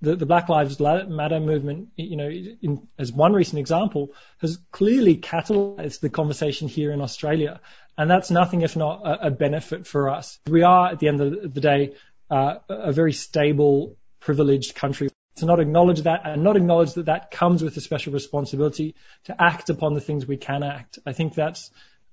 [0.00, 5.16] the, the Black Lives Matter movement, you know, in, as one recent example, has clearly
[5.16, 7.60] catalyzed the conversation here in Australia.
[7.96, 10.38] And that's nothing if not a, benefit for us.
[10.46, 11.94] We are, at the end of the day,
[12.30, 13.96] uh, a very stable
[14.26, 15.08] privileged country.
[15.36, 19.36] To not acknowledge that and not acknowledge that that comes with a special responsibility to
[19.40, 20.98] act upon the things we can act.
[21.04, 21.70] I think that's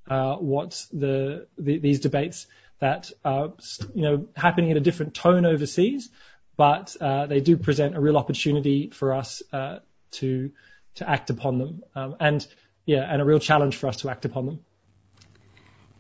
[0.09, 2.47] uh, what the, the, these debates
[2.80, 3.53] that are
[3.95, 6.09] you know happening at a different tone overseas,
[6.57, 9.80] but uh, they do present a real opportunity for us uh,
[10.20, 10.51] to
[10.95, 12.45] to act upon them, um, and
[12.86, 14.59] yeah, and a real challenge for us to act upon them.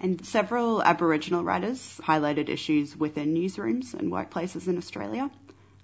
[0.01, 5.31] And several Aboriginal writers highlighted issues within newsrooms and workplaces in Australia.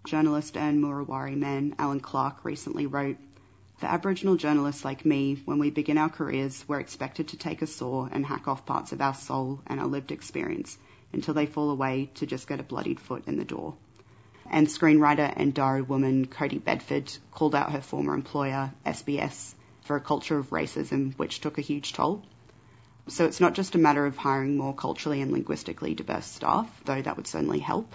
[0.06, 3.18] Journalist and Murawari man Allan Clarke recently wrote,
[3.78, 7.68] For Aboriginal journalists like me, when we begin our careers, we're expected to take a
[7.68, 10.78] saw and hack off parts of our soul and our lived experience
[11.12, 13.76] until they fall away to just get a bloodied foot in the door.
[14.50, 20.02] And screenwriter and Dharug woman Kodie Bedford called out her former employer, SBS, for a
[20.02, 22.24] culture of racism which took a huge toll.
[23.10, 27.02] So it's not just a matter of hiring more culturally and linguistically diverse staff, though
[27.02, 27.94] that would certainly help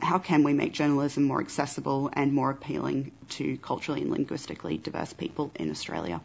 [0.00, 5.12] how can we make journalism more accessible and more appealing to culturally and linguistically diverse
[5.12, 6.20] people in Australia?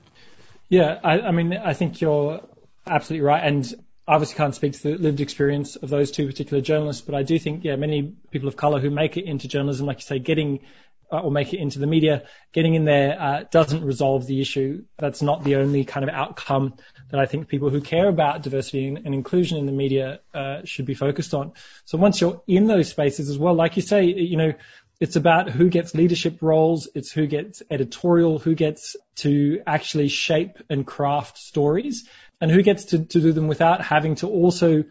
[0.70, 2.42] Yeah, I, I mean, I think you're
[2.86, 3.44] absolutely right.
[3.44, 3.74] And
[4.08, 7.24] I obviously can't speak to the lived experience of those two particular journalists, but I
[7.24, 10.20] do think, yeah, many people of colour who make it into journalism, like you say,
[10.20, 10.62] getting
[11.20, 14.84] or make it into the media, getting in there uh, doesn't resolve the issue.
[14.98, 16.76] That's not the only kind of outcome
[17.10, 20.62] that I think people who care about diversity and, and inclusion in the media uh,
[20.64, 21.54] should be focused on.
[21.86, 24.54] So once you're in those spaces as well, like you say, you know,
[25.02, 30.60] it's about who gets leadership roles, it's who gets editorial, who gets to actually shape
[30.70, 32.08] and craft stories,
[32.40, 34.84] and who gets to, to do them without having to also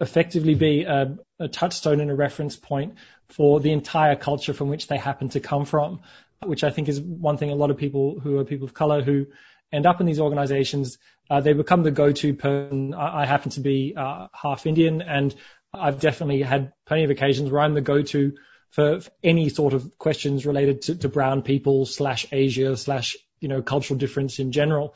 [0.00, 2.94] effectively be a, a touchstone and a reference point
[3.28, 6.00] for the entire culture from which they happen to come from,
[6.44, 9.02] which I think is one thing a lot of people who are people of color
[9.02, 9.26] who
[9.72, 10.98] end up in these organizations,
[11.30, 12.94] uh, they become the go-to person.
[12.94, 15.34] I, I happen to be uh, half Indian and
[15.72, 18.34] I've definitely had plenty of occasions where I'm the go-to
[18.70, 23.48] for, for any sort of questions related to, to brown people slash Asia slash, you
[23.48, 24.94] know, cultural difference in general.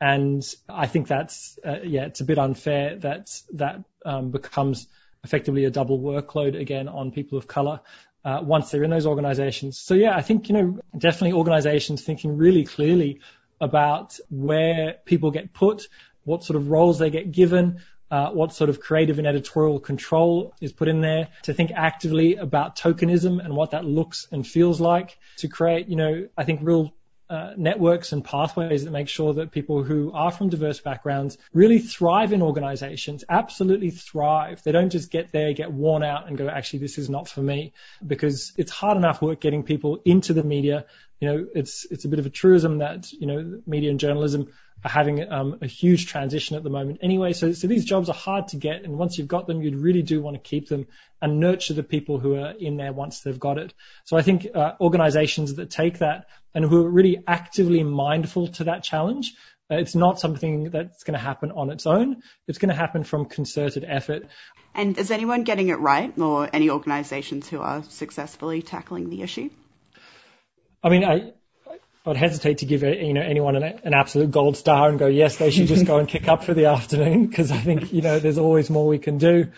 [0.00, 4.86] And I think that's, uh, yeah, it's a bit unfair that that um, becomes
[5.24, 7.80] effectively a double workload again on people of color
[8.24, 9.78] uh, once they're in those organizations.
[9.78, 13.20] So yeah, I think, you know, definitely organizations thinking really clearly
[13.60, 15.88] about where people get put,
[16.24, 20.54] what sort of roles they get given, uh, what sort of creative and editorial control
[20.60, 24.80] is put in there, to think actively about tokenism and what that looks and feels
[24.80, 26.92] like, to create, you know, I think real
[27.28, 31.78] uh, networks and pathways that make sure that people who are from diverse backgrounds really
[31.78, 34.62] thrive in organizations, absolutely thrive.
[34.62, 37.40] They don't just get there, get worn out and go, actually, this is not for
[37.40, 37.72] me
[38.06, 40.86] because it's hard enough work getting people into the media.
[41.20, 44.52] You know, it's, it's a bit of a truism that, you know, media and journalism
[44.84, 47.32] are having um, a huge transition at the moment anyway.
[47.32, 50.02] So, so these jobs are hard to get, and once you've got them, you'd really
[50.02, 50.86] do want to keep them
[51.20, 53.74] and nurture the people who are in there once they've got it.
[54.04, 58.64] So I think uh, organisations that take that and who are really actively mindful to
[58.64, 59.34] that challenge.
[59.70, 62.22] Uh, it's not something that's going to happen on its own.
[62.46, 64.26] It's going to happen from concerted effort.
[64.74, 69.50] And is anyone getting it right, or any organisations who are successfully tackling the issue?
[70.82, 71.32] I mean, I,
[72.06, 75.36] I'd hesitate to give you know anyone an, an, absolute gold star and go yes
[75.36, 78.18] they should just go and kick up for the afternoon because I think you know
[78.20, 79.48] there's always more we can do.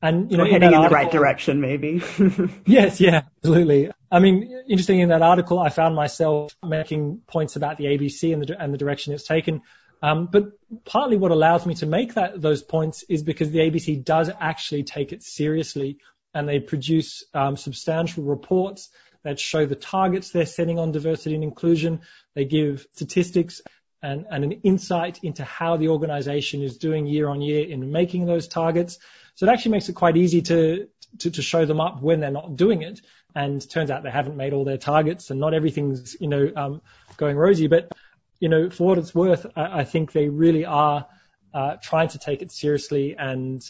[0.00, 2.00] And you know, heading in, the right direction, maybe.
[2.66, 3.90] yes, yeah, absolutely.
[4.12, 8.44] I mean, interesting in that article, I found myself making points about the ABC and
[8.44, 9.62] the and the direction it's taken.
[10.00, 10.52] Um, but
[10.84, 14.84] partly what allows me to make that those points is because the ABC does actually
[14.84, 15.98] take it seriously,
[16.32, 18.90] and they produce um, substantial reports
[19.24, 22.00] that show the targets they're setting on diversity and inclusion.
[22.34, 23.60] They give statistics
[24.02, 28.26] and, and an insight into how the organization is doing year on year in making
[28.26, 28.98] those targets.
[29.34, 30.88] So it actually makes it quite easy to,
[31.18, 33.00] to, to show them up when they're not doing it.
[33.34, 36.82] And turns out they haven't made all their targets and not everything's, you know, um,
[37.16, 37.66] going rosy.
[37.66, 37.92] But,
[38.40, 41.06] you know, for what it's worth, I, I think they really are
[41.52, 43.64] uh, trying to take it seriously and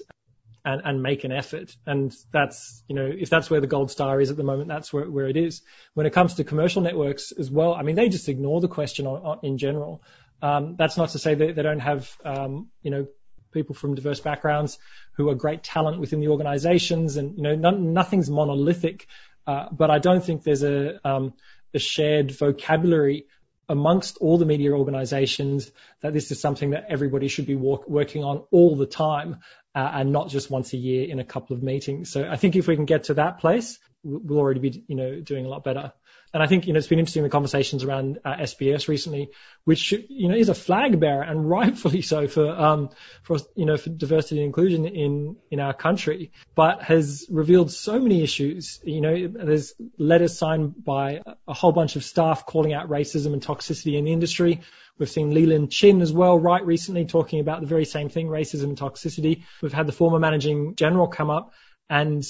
[0.68, 1.74] and, and make an effort.
[1.86, 4.92] And that's, you know, if that's where the gold star is at the moment, that's
[4.92, 5.62] where, where it is.
[5.94, 9.06] When it comes to commercial networks as well, I mean, they just ignore the question
[9.06, 10.02] on, on, in general.
[10.42, 13.06] Um, that's not to say that they don't have, um, you know,
[13.50, 14.78] people from diverse backgrounds
[15.16, 19.06] who are great talent within the organizations and, you know, none, nothing's monolithic.
[19.46, 21.32] Uh, but I don't think there's a, um,
[21.72, 23.24] a shared vocabulary
[23.68, 28.44] amongst all the media organizations that this is something that everybody should be working on
[28.50, 29.38] all the time
[29.74, 32.10] uh, and not just once a year in a couple of meetings.
[32.10, 35.20] So I think if we can get to that place, we'll already be, you know,
[35.20, 35.92] doing a lot better.
[36.32, 39.30] And I think, you know, it's been interesting the conversations around uh, SBS recently,
[39.64, 42.90] which, you know, is a flag bearer and rightfully so for, um,
[43.22, 47.98] for, you know, for diversity and inclusion in, in our country, but has revealed so
[47.98, 48.80] many issues.
[48.84, 53.42] You know, there's letters signed by a whole bunch of staff calling out racism and
[53.42, 54.60] toxicity in the industry.
[54.98, 58.26] We've seen Lee Lin Chin as well, right recently, talking about the very same thing,
[58.26, 59.44] racism and toxicity.
[59.62, 61.52] We've had the former managing general come up
[61.88, 62.24] and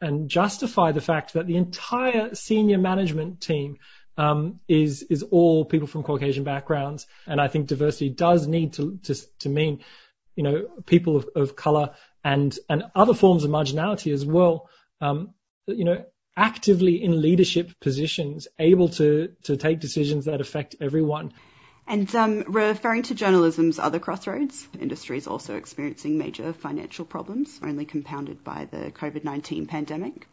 [0.00, 3.78] and justify the fact that the entire senior management team
[4.16, 8.98] um, is is all people from Caucasian backgrounds, and I think diversity does need to
[9.04, 9.80] to, to mean,
[10.34, 11.94] you know, people of, of color
[12.24, 14.68] and and other forms of marginality as well.
[15.00, 15.34] Um,
[15.66, 16.04] you know,
[16.36, 21.32] actively in leadership positions, able to to take decisions that affect everyone.
[21.88, 27.86] And um, referring to journalism's other crossroads, industry is also experiencing major financial problems, only
[27.86, 30.28] compounded by the COVID 19 pandemic.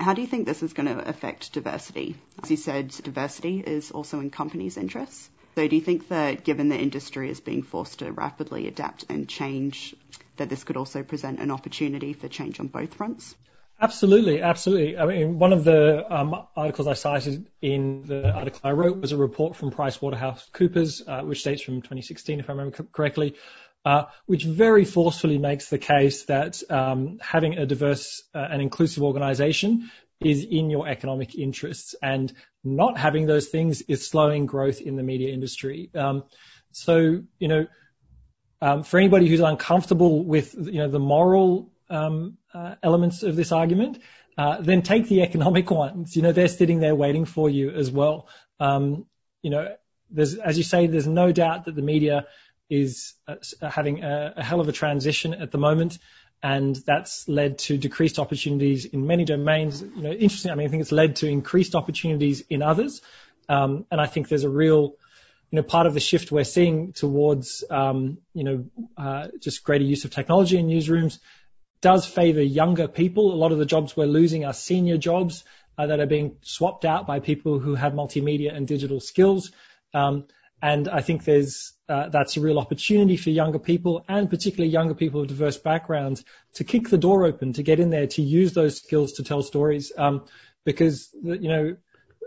[0.00, 2.16] How do you think this is going to affect diversity?
[2.42, 5.30] As you said, diversity is also in companies' interests.
[5.54, 9.28] So do you think that given the industry is being forced to rapidly adapt and
[9.28, 9.94] change,
[10.38, 13.36] that this could also present an opportunity for change on both fronts?
[13.78, 14.96] Absolutely, absolutely.
[14.96, 19.12] I mean, one of the um, articles I cited in the article I wrote was
[19.12, 23.34] a report from PricewaterhouseCoopers, uh, which dates from 2016, if I remember correctly,
[23.84, 29.02] uh, which very forcefully makes the case that um, having a diverse uh, and inclusive
[29.02, 32.32] organization is in your economic interests, and
[32.64, 35.90] not having those things is slowing growth in the media industry.
[35.94, 36.24] Um,
[36.72, 37.66] so, you know,
[38.62, 43.98] um, for anybody who's uncomfortable with, you know, the moral elements of this argument,
[44.38, 46.16] uh, then take the economic ones.
[46.16, 48.28] You know, they're sitting there waiting for you as well.
[48.60, 49.06] Um,
[49.42, 49.74] you know,
[50.10, 52.26] there's, as you say, there's no doubt that the media
[52.68, 55.98] is uh, having a, a hell of a transition at the moment
[56.42, 59.82] and that's led to decreased opportunities in many domains.
[59.82, 60.50] You know, interesting.
[60.50, 63.02] I mean, I think it's led to increased opportunities in others,
[63.48, 64.94] um, and I think there's a real,
[65.50, 68.64] you know, part of the shift we're seeing towards, um, you know,
[68.96, 71.18] uh, just greater use of technology in newsrooms
[71.80, 73.32] does favour younger people.
[73.32, 75.44] A lot of the jobs we're losing are senior jobs
[75.78, 79.52] uh, that are being swapped out by people who have multimedia and digital skills.
[79.94, 80.24] Um,
[80.62, 84.94] and I think there's uh, that's a real opportunity for younger people and particularly younger
[84.94, 86.24] people of diverse backgrounds
[86.54, 89.42] to kick the door open, to get in there, to use those skills to tell
[89.42, 89.92] stories.
[89.96, 90.24] Um,
[90.64, 91.76] because you know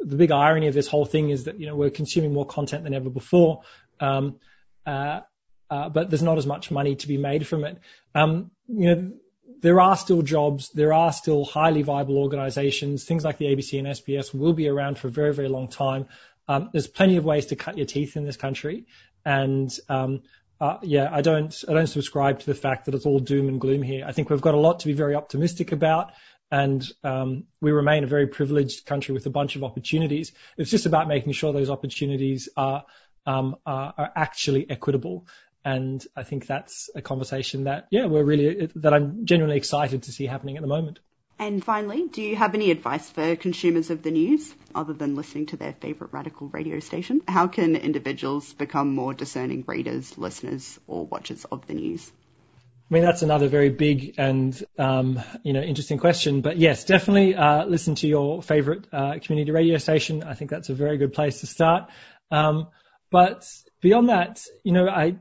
[0.01, 2.83] the big irony of this whole thing is that you know we're consuming more content
[2.83, 3.63] than ever before,
[3.99, 4.39] um,
[4.85, 5.21] uh,
[5.69, 7.79] uh, but there's not as much money to be made from it.
[8.15, 9.11] Um, you know
[9.61, 13.03] there are still jobs, there are still highly viable organizations.
[13.03, 16.07] Things like the ABC and SBS will be around for a very, very long time.
[16.47, 18.85] Um, there's plenty of ways to cut your teeth in this country,
[19.23, 20.23] and um,
[20.59, 23.61] uh, yeah, I don't I don't subscribe to the fact that it's all doom and
[23.61, 24.05] gloom here.
[24.05, 26.11] I think we've got a lot to be very optimistic about,
[26.49, 30.31] and um, we remain a very privileged country with a bunch of opportunities.
[30.57, 32.85] It's just about making sure those opportunities are
[33.25, 35.27] um, are, are actually equitable.
[35.63, 40.11] And I think that's a conversation that, yeah, we're really, that I'm genuinely excited to
[40.11, 40.99] see happening at the moment.
[41.37, 45.45] And finally, do you have any advice for consumers of the news, other than listening
[45.47, 47.21] to their favourite radical radio station?
[47.27, 52.11] How can individuals become more discerning readers, listeners, or watchers of the news?
[52.91, 56.41] I mean, that's another very big and um, you know interesting question.
[56.41, 60.23] But yes, definitely uh, listen to your favourite uh, community radio station.
[60.23, 61.89] I think that's a very good place to start.
[62.31, 62.67] Um,
[63.11, 63.47] but
[63.79, 65.17] beyond that, you know, I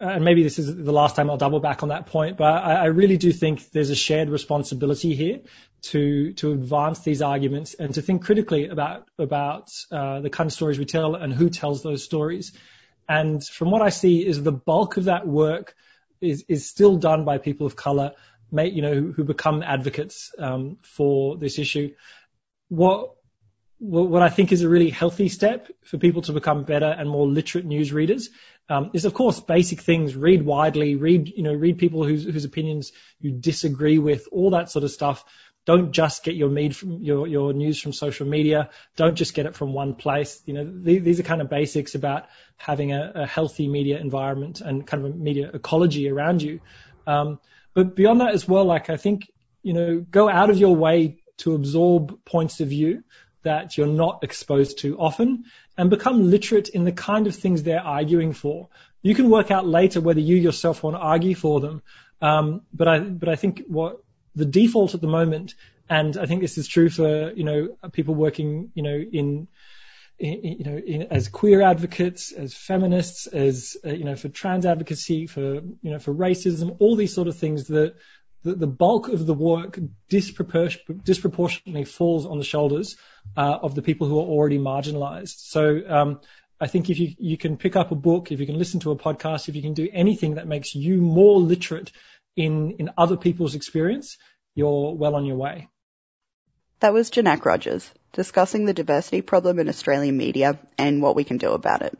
[0.00, 2.74] and maybe this is the last time I'll double back on that point, but I,
[2.74, 5.40] I really do think there's a shared responsibility here
[5.82, 10.54] to to advance these arguments and to think critically about about uh, the kind of
[10.54, 12.52] stories we tell and who tells those stories.
[13.08, 15.74] And from what I see, is the bulk of that work
[16.20, 18.12] is is still done by people of color,
[18.52, 21.92] you know, who, who become advocates um, for this issue.
[22.68, 23.16] What
[23.80, 27.26] what I think is a really healthy step for people to become better and more
[27.26, 28.28] literate news readers
[28.68, 30.14] um, is, of course, basic things.
[30.14, 34.70] Read widely, read, you know, read people whose, whose opinions you disagree with, all that
[34.70, 35.24] sort of stuff.
[35.64, 38.68] Don't just get your, from, your, your news from social media.
[38.96, 40.42] Don't just get it from one place.
[40.44, 42.26] You know, th- these are kind of basics about
[42.58, 46.60] having a, a, healthy media environment and kind of a media ecology around you.
[47.06, 47.40] Um,
[47.72, 49.30] but beyond that as well, like I think,
[49.62, 53.04] you know, go out of your way to absorb points of view
[53.42, 55.44] that you're not exposed to often
[55.76, 58.68] and become literate in the kind of things they're arguing for.
[59.02, 61.82] You can work out later whether you yourself want to argue for them.
[62.20, 64.02] Um, but I, but I think what
[64.34, 65.54] the default at the moment,
[65.88, 69.48] and I think this is true for, you know, people working, you know, in,
[70.18, 75.26] you know, in, as queer advocates, as feminists, as, uh, you know, for trans advocacy,
[75.26, 77.94] for, you know, for racism, all these sort of things that
[78.42, 79.78] the, bulk of the work
[80.08, 82.96] disproportionately falls on the shoulders
[83.36, 85.38] uh, of the people who are already marginalized.
[85.38, 86.20] So um,
[86.60, 88.90] I think if you, you can pick up a book, if you can listen to
[88.90, 91.92] a podcast, if you can do anything that makes you more literate
[92.36, 94.16] in, in other people's experience,
[94.54, 95.68] you're well on your way.
[96.80, 101.36] That was Janak Rogers discussing the diversity problem in Australian media and what we can
[101.36, 101.96] do about it.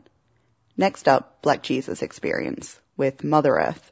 [0.75, 3.91] Next up, Black Jesus Experience with Mother Earth.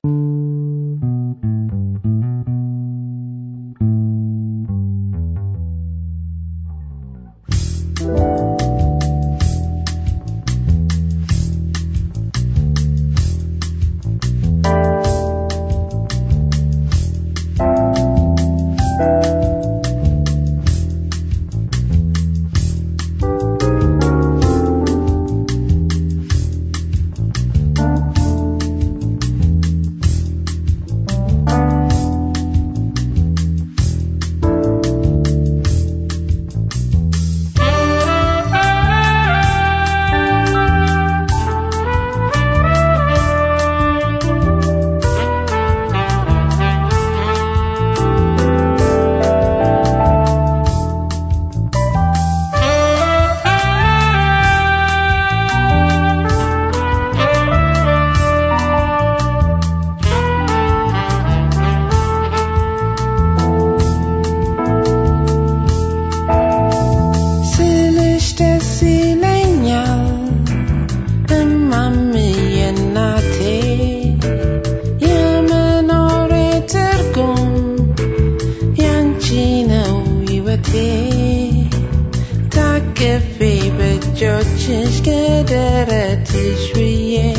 [82.99, 87.33] کفی به جاچش که درتش بیه.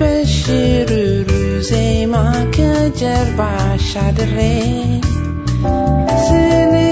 [0.00, 5.00] بشی رو روزی ما که جر باشد ری
[6.28, 6.91] سنی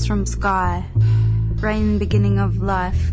[0.06, 0.84] From sky,
[1.60, 3.10] rain beginning of life,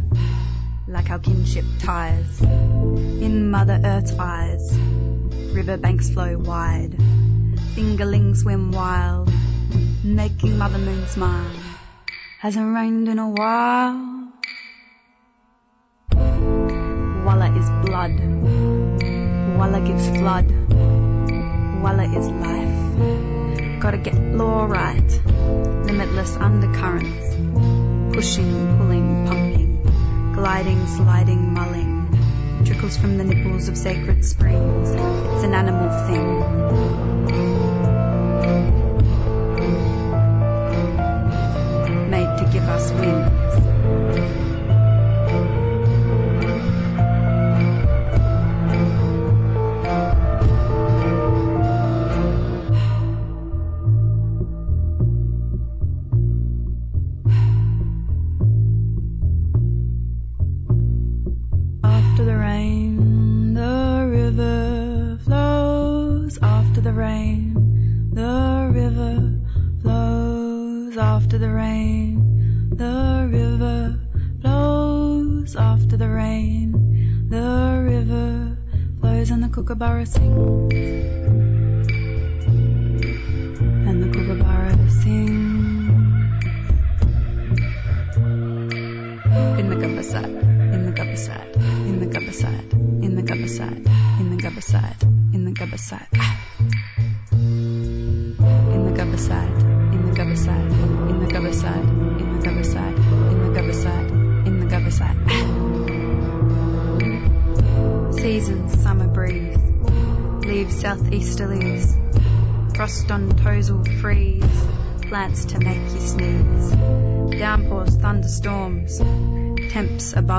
[0.87, 2.41] like our kinship ties.
[2.41, 4.77] In Mother Earth's eyes,
[5.53, 6.95] river banks flow wide,
[7.73, 9.31] fingerlings swim wild,
[10.03, 11.55] making Mother Moon smile.
[12.39, 14.29] Hasn't rained in a while.
[17.25, 18.19] Walla is blood.
[19.57, 20.45] Walla gives flood.
[21.81, 23.32] Walla is life.
[23.83, 25.11] Gotta get law right.
[25.27, 27.35] Limitless undercurrents.
[28.15, 30.31] Pushing, pulling, pumping.
[30.33, 32.63] Gliding, sliding, mulling.
[32.63, 34.89] Trickles from the nipples of sacred springs.
[34.89, 36.39] It's an animal thing.
[42.09, 43.32] Made to give us wings.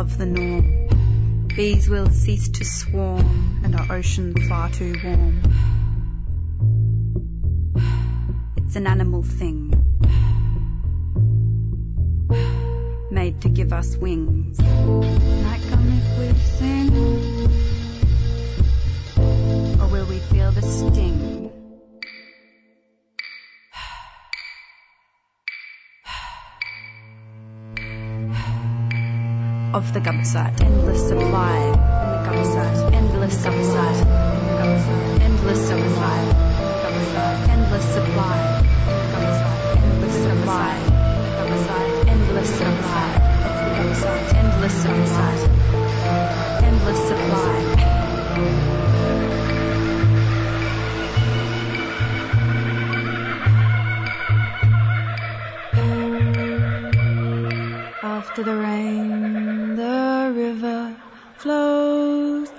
[0.05, 1.47] Above the norm.
[1.49, 5.54] Bees will cease to swarm, and our ocean far too warm.
[30.37, 30.84] Of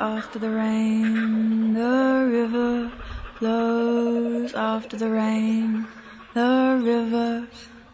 [0.08, 2.92] After the rain, the river
[3.40, 4.54] flows.
[4.54, 5.88] After the rain,
[6.32, 7.48] the river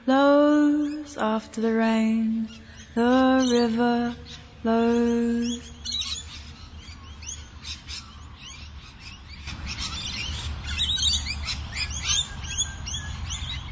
[0.04, 1.18] flows.
[1.18, 2.50] After the rain,
[2.96, 4.16] the river
[4.62, 5.72] flows.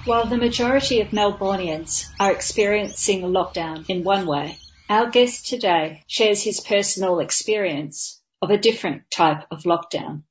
[0.05, 4.57] While the majority of Melbournians are experiencing lockdown in one way,
[4.89, 10.23] our guest today shares his personal experience of a different type of lockdown.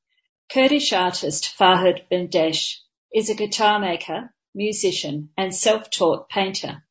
[0.52, 2.76] Kurdish artist Farhad Bandesh
[3.12, 6.84] is a guitar maker, musician and self-taught painter.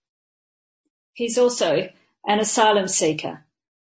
[1.14, 1.90] He's also
[2.28, 3.46] an asylum seeker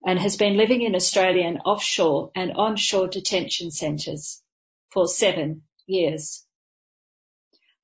[0.05, 4.41] and has been living in Australian offshore and onshore detention centres
[4.91, 6.45] for seven years.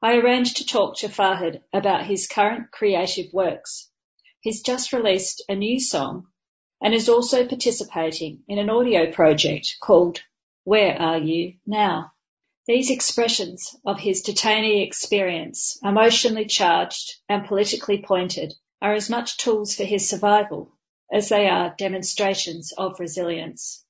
[0.01, 3.88] I arranged to talk to Farhad about his current creative works.
[4.40, 6.28] He's just released a new song
[6.83, 10.20] and is also participating in an audio project called
[10.64, 12.12] Where Are You Now?
[12.66, 19.76] These expressions of his detainee experience, emotionally charged and politically pointed, are as much tools
[19.76, 20.72] for his survival
[21.12, 23.85] as they are demonstrations of resilience.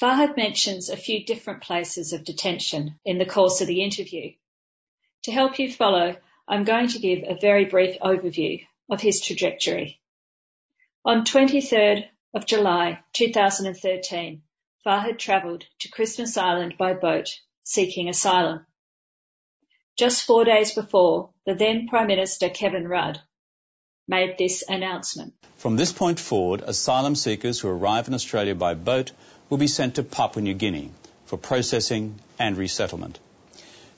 [0.00, 4.32] Farhad mentions a few different places of detention in the course of the interview.
[5.24, 6.16] To help you follow,
[6.48, 9.99] I'm going to give a very brief overview of his trajectory.
[11.02, 14.42] On 23rd of July 2013,
[14.84, 17.30] Farhad travelled to Christmas Island by boat
[17.64, 18.66] seeking asylum.
[19.96, 23.18] Just four days before, the then Prime Minister Kevin Rudd
[24.06, 25.32] made this announcement.
[25.56, 29.12] From this point forward, asylum seekers who arrive in Australia by boat
[29.48, 30.90] will be sent to Papua New Guinea
[31.24, 33.18] for processing and resettlement.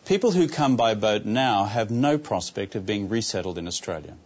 [0.07, 4.17] People who come by boat now have no prospect of being resettled in Australia.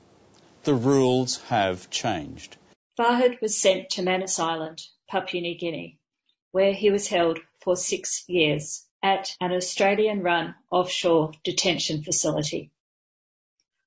[0.64, 2.59] The rules have changed.
[2.99, 5.99] Farhad was sent to Manus Island, Papua New Guinea,
[6.53, 12.70] where he was held for six years at an Australian run offshore detention facility.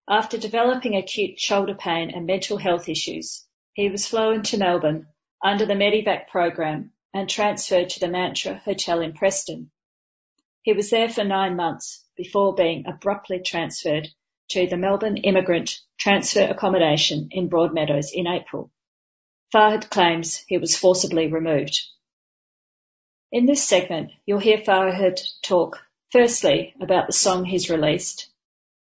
[0.07, 5.07] After developing acute shoulder pain and mental health issues, he was flown to Melbourne
[5.43, 9.71] under the Medivac program and transferred to the Mantra Hotel in Preston.
[10.61, 14.07] He was there for nine months before being abruptly transferred
[14.49, 18.71] to the Melbourne Immigrant Transfer Accommodation in Broadmeadows in April.
[19.53, 21.81] Farhad claims he was forcibly removed.
[23.31, 25.79] In this segment, you'll hear Farhad talk
[26.11, 28.29] firstly about the song he's released,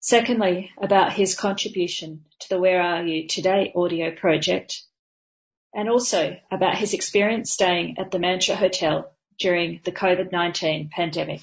[0.01, 4.83] secondly about his contribution to the Where Are You Today audio project,
[5.75, 11.41] and also about his experience staying at the Mantra Hotel during the COVID-19 pandemic.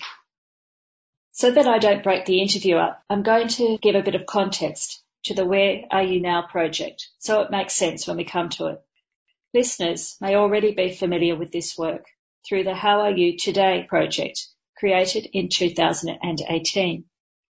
[1.32, 4.26] So that I don't break the interview up, I'm going to give a bit of
[4.26, 8.50] context to the Where Are You Now project so it makes sense when we come
[8.50, 8.82] to it.
[9.56, 12.08] Listeners may already be familiar with this work
[12.46, 17.06] through the How Are You Today project created in 2018.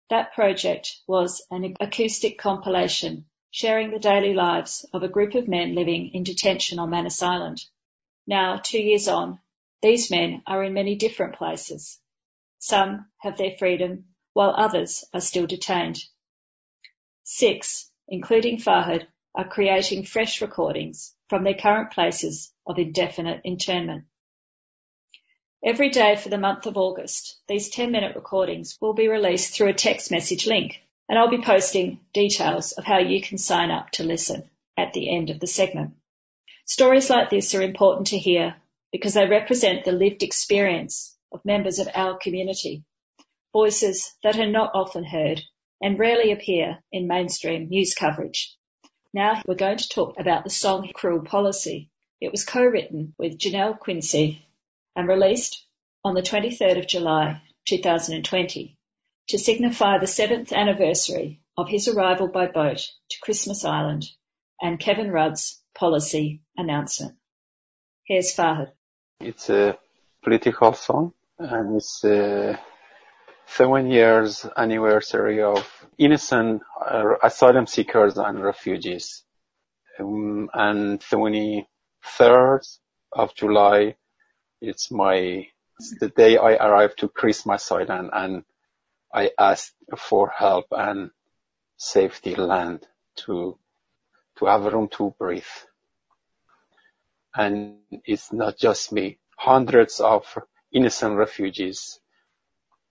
[0.08, 5.74] That project was an acoustic compilation sharing the daily lives of a group of men
[5.74, 7.64] living in detention on Manus Island.
[8.28, 9.40] Now, two years on,
[9.82, 11.98] these men are in many different places.
[12.60, 15.98] Some have their freedom, while others are still detained.
[17.24, 24.04] Six, including Farhad, are creating fresh recordings from their current places of indefinite internment.
[25.64, 29.68] Every day for the month of August, these 10 minute recordings will be released through
[29.68, 33.90] a text message link, and I'll be posting details of how you can sign up
[33.92, 35.94] to listen at the end of the segment.
[36.64, 38.56] Stories like this are important to hear
[38.92, 42.84] because they represent the lived experience of members of our community,
[43.52, 45.42] voices that are not often heard
[45.80, 48.57] and rarely appear in mainstream news coverage.
[49.14, 51.90] Now we're going to talk about the song Cruel Policy.
[52.20, 54.44] It was co-written with Janelle Quincy
[54.94, 55.64] and released
[56.04, 58.76] on the 23rd of July 2020
[59.28, 64.04] to signify the seventh anniversary of his arrival by boat to Christmas Island
[64.60, 67.16] and Kevin Rudd's policy announcement.
[68.04, 68.72] Here's Farhad.
[69.20, 69.78] It's a
[70.22, 72.60] political song and it's a
[73.48, 79.24] seven years anniversary of innocent uh, asylum seekers and refugees.
[79.98, 82.78] Um, and 23rd
[83.12, 83.96] of July,
[84.60, 85.48] it's my,
[85.80, 88.44] it's the day I arrived to Christmas Island and
[89.12, 91.10] I asked for help and
[91.76, 92.86] safety land
[93.24, 93.58] to,
[94.38, 95.44] to have room to breathe.
[97.34, 99.18] And it's not just me.
[99.36, 100.26] Hundreds of
[100.72, 101.98] innocent refugees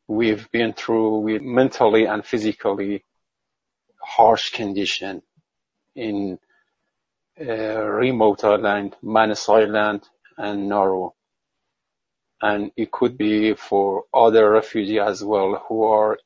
[0.08, 3.04] we've been through with mentally and physically
[4.02, 5.22] harsh condition
[5.96, 6.40] in
[7.40, 10.04] uh, remote island, Manus Island
[10.38, 11.12] and Nauru.
[12.42, 16.18] And it could be for other refugees as well who are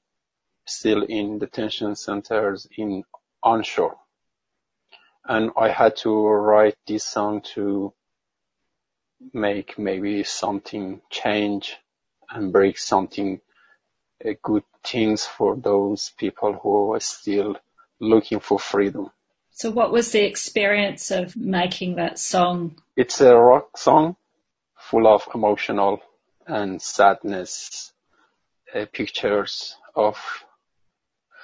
[0.65, 3.03] still in detention centers in
[3.41, 3.97] onshore.
[5.25, 7.93] And I had to write this song to
[9.33, 11.77] make maybe something change
[12.29, 13.39] and break something
[14.41, 17.57] good things for those people who are still
[17.99, 19.09] looking for freedom.
[19.51, 22.77] So what was the experience of making that song?
[22.95, 24.15] It's a rock song
[24.77, 26.01] full of emotional
[26.47, 27.93] and sadness
[28.73, 30.17] uh, pictures of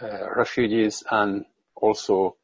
[0.02, 2.36] uh, refugees and also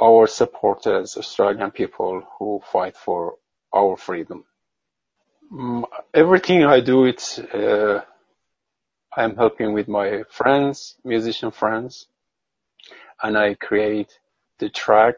[0.00, 3.36] our supporters, Australian people who fight for
[3.74, 4.44] our freedom.
[5.52, 5.84] Mm,
[6.14, 8.02] everything I do, it's uh,
[9.18, 12.06] I'm helping with my friends, musician friends,
[13.20, 14.16] and I create
[14.60, 15.16] the track,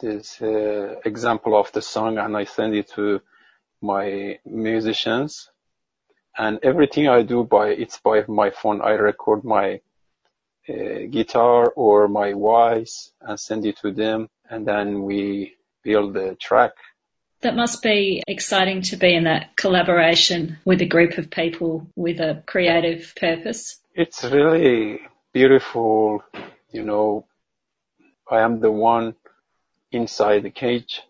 [0.00, 3.20] this uh, example of the song, and I send it to
[3.80, 5.48] my musicians.
[6.36, 8.80] And everything I do by it's by my phone.
[8.82, 9.80] I record my
[10.68, 15.54] uh, guitar or my voice and send it to them, and then we
[15.84, 16.72] build the track.
[17.42, 22.20] That must be exciting to be in that collaboration with a group of people with
[22.20, 23.80] a creative purpose.
[23.94, 25.00] It's really
[25.32, 26.22] beautiful,
[26.70, 27.26] you know.
[28.30, 29.14] I am the one
[29.90, 31.02] inside the cage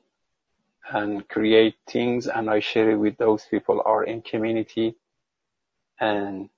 [0.89, 4.97] and create things and I share it with those people are in community
[5.99, 6.49] and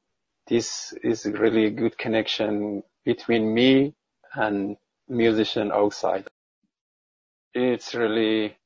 [0.46, 3.94] this is really a good connection between me
[4.34, 4.76] and
[5.08, 6.28] musician outside.
[7.54, 8.56] It's really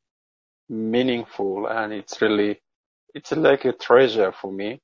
[0.69, 2.61] meaningful and it's really,
[3.15, 4.81] it's like a treasure for me.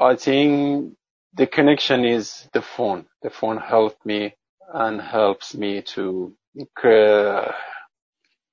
[0.00, 0.94] I think
[1.34, 3.06] the connection is the phone.
[3.22, 4.36] The phone helped me
[4.74, 6.34] and helps me to
[6.76, 7.52] cre-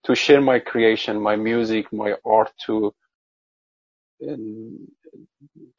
[0.06, 2.94] to share my creation, my music, my art to
[4.30, 4.88] um,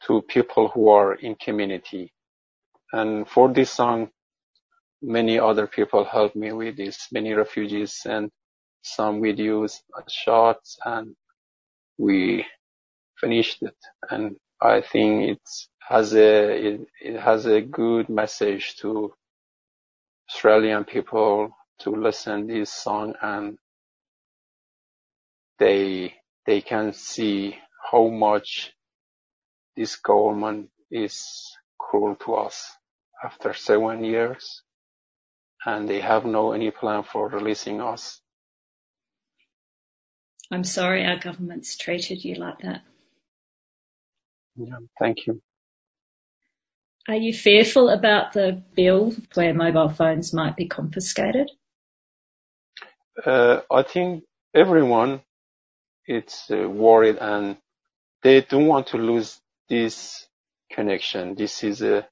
[0.07, 2.13] to people who are in community.
[2.93, 4.11] And for this song,
[5.03, 7.09] many other people helped me with this.
[7.13, 8.33] Many refugees sent
[8.83, 11.17] some videos, shots, and
[11.99, 12.47] we
[13.21, 13.77] finished it.
[14.11, 15.43] And I think it
[15.89, 19.15] has a it, it has a good message to
[20.31, 21.51] Australian people
[21.81, 23.59] to listen this song and
[25.59, 26.15] they
[26.47, 27.57] they can see
[27.93, 28.73] how much
[29.77, 32.73] this government is cruel to us
[33.25, 34.63] after seven years
[35.67, 38.21] and they have no any plan for releasing us.
[40.51, 42.83] I'm sorry our government's treated you like that.
[44.57, 45.43] Yeah, thank you.
[47.09, 51.51] Are you fearful about the bill where mobile phones might be confiscated?
[53.25, 54.25] Uh, I think
[54.55, 55.23] everyone
[56.07, 57.57] is uh, worried and
[58.23, 60.27] they don't want to lose this
[60.71, 61.35] connection.
[61.37, 62.07] This is a,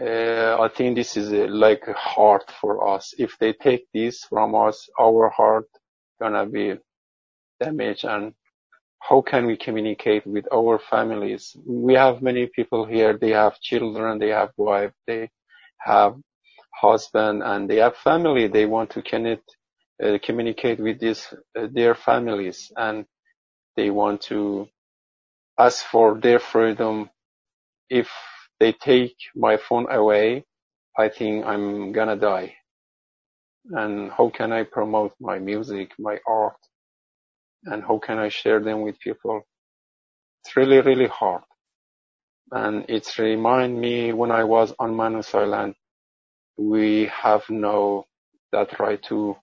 [0.00, 3.14] uh, I think this is a, like a heart for us.
[3.18, 5.68] If they take this from us, our heart
[6.20, 6.76] gonna be
[7.60, 8.34] damaged and
[9.00, 11.56] how can we communicate with our families?
[11.66, 13.16] We have many people here.
[13.18, 15.30] They have children, they have wife, they
[15.80, 16.16] have
[16.74, 18.48] husband, and they have family.
[18.48, 19.44] They want to connect,
[20.02, 23.06] uh, communicate with this, uh, their families, and
[23.76, 24.68] they want to
[25.58, 27.10] ask for their freedom.
[27.90, 28.10] If
[28.60, 30.44] they take my phone away,
[30.98, 32.56] I think I'm gonna die.
[33.70, 36.56] And how can I promote my music, my art?
[37.66, 39.42] and how can I share them with people?
[40.44, 41.42] It's really, really hard.
[42.52, 45.74] And it's remind me when I was on Manus Island,
[46.56, 48.06] we have no
[48.52, 49.36] that right to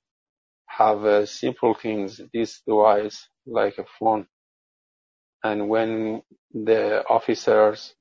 [0.67, 4.27] have uh, simple things, this device like a phone.
[5.43, 6.23] And when
[6.53, 7.93] the officers,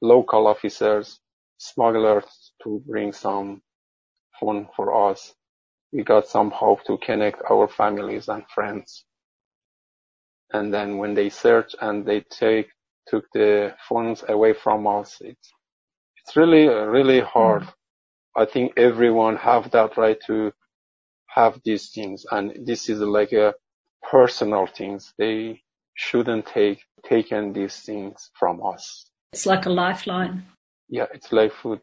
[0.00, 1.20] local officers,
[1.58, 3.62] smugglers to bring some
[4.40, 5.34] phone for us,
[5.94, 9.04] we got some hope to connect our families and friends.
[10.52, 12.68] And then when they search and they take
[13.06, 15.52] took the phones away from us it's
[16.16, 17.62] it's really really hard.
[17.62, 17.72] Mm.
[18.36, 20.52] i think everyone have that right to
[21.34, 22.24] have these things.
[22.30, 23.54] And this is like a
[24.10, 25.12] personal things.
[25.18, 25.62] They
[25.94, 29.10] shouldn't take taken these things from us.
[29.32, 30.46] It's like a lifeline.
[30.88, 31.80] Yeah it's like food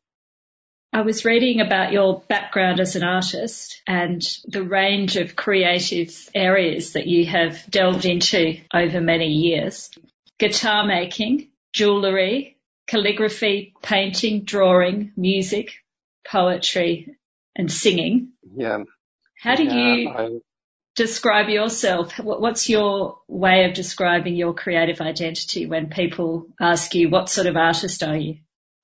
[0.93, 6.93] I was reading about your background as an artist and the range of creative areas
[6.93, 9.89] that you have delved into over many years.
[10.37, 12.57] Guitar making, jewellery,
[12.87, 15.75] calligraphy, painting, drawing, music,
[16.27, 17.15] poetry
[17.55, 18.33] and singing.
[18.53, 18.83] Yeah.
[19.39, 20.29] How do yeah, you I,
[20.95, 22.19] describe yourself?
[22.19, 27.55] What's your way of describing your creative identity when people ask you what sort of
[27.55, 28.39] artist are you?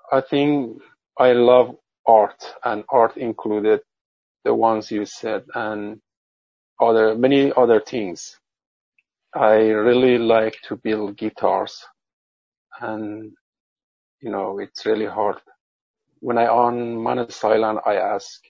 [0.09, 0.81] I think
[1.19, 1.75] I love
[2.07, 3.81] art and art included
[4.45, 6.01] the ones you said and
[6.81, 8.39] other many other things.
[9.35, 11.85] I really like to build guitars
[12.79, 13.34] and
[14.21, 15.38] you know it's really hard.
[16.19, 18.41] When I on Manus Island I ask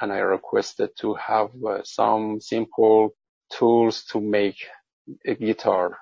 [0.00, 3.14] and I requested to have uh, some simple
[3.52, 4.56] tools to make
[5.26, 5.98] a guitar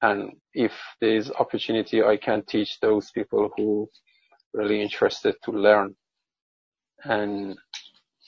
[0.00, 3.88] and if there is opportunity I can teach those people who
[4.54, 5.94] really interested to learn.
[7.04, 7.58] And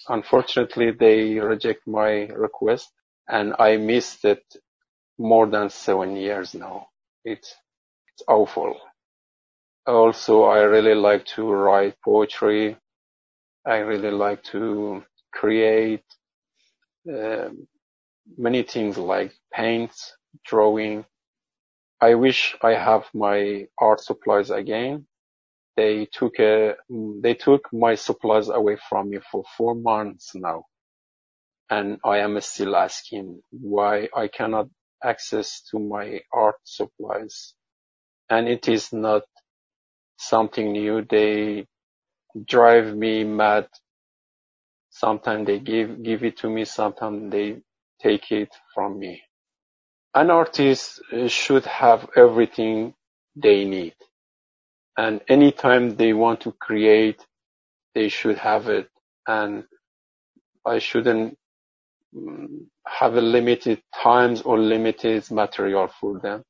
[0.08, 2.90] unfortunately, they reject my request
[3.28, 4.44] and I missed it
[5.18, 6.88] more than seven years now.
[7.24, 7.54] It's,
[8.12, 8.76] it's awful.
[9.86, 12.76] Also, I really like to write poetry.
[13.66, 16.04] I really like to create
[17.12, 17.50] uh,
[18.36, 21.04] many things like paints, drawing.
[22.00, 25.06] I wish I have my art supplies again
[25.76, 26.74] they took a,
[27.22, 30.64] they took my supplies away from me for four months now.
[31.70, 34.68] And I am still asking why I cannot
[35.04, 37.54] access to my art supplies.
[38.30, 39.22] And it is not
[40.18, 41.04] something new.
[41.08, 41.66] They
[42.48, 43.68] drive me mad.
[44.90, 46.64] Sometimes they give, give it to me.
[46.66, 47.62] Sometimes they
[48.02, 49.22] take it from me.
[50.14, 52.94] An artist should have everything
[53.36, 53.94] they need
[54.98, 57.26] and anytime they want to create,
[57.94, 58.88] they should have it.
[59.28, 59.64] And
[60.66, 61.38] I shouldn't
[62.16, 66.44] mm, have a limited times or limited material for them.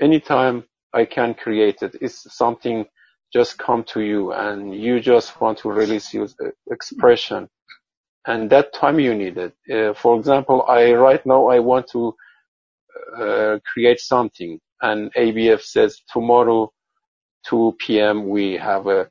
[0.00, 2.86] Anytime I can create it, it's something
[3.32, 7.48] just come to you and you just want to release your uh, expression.
[8.26, 9.54] And that time you need it.
[9.70, 12.14] Uh, for example, I right now I want to
[13.18, 16.72] uh, create something and ABF says tomorrow
[17.48, 18.28] 2 p.m.
[18.28, 19.10] we have a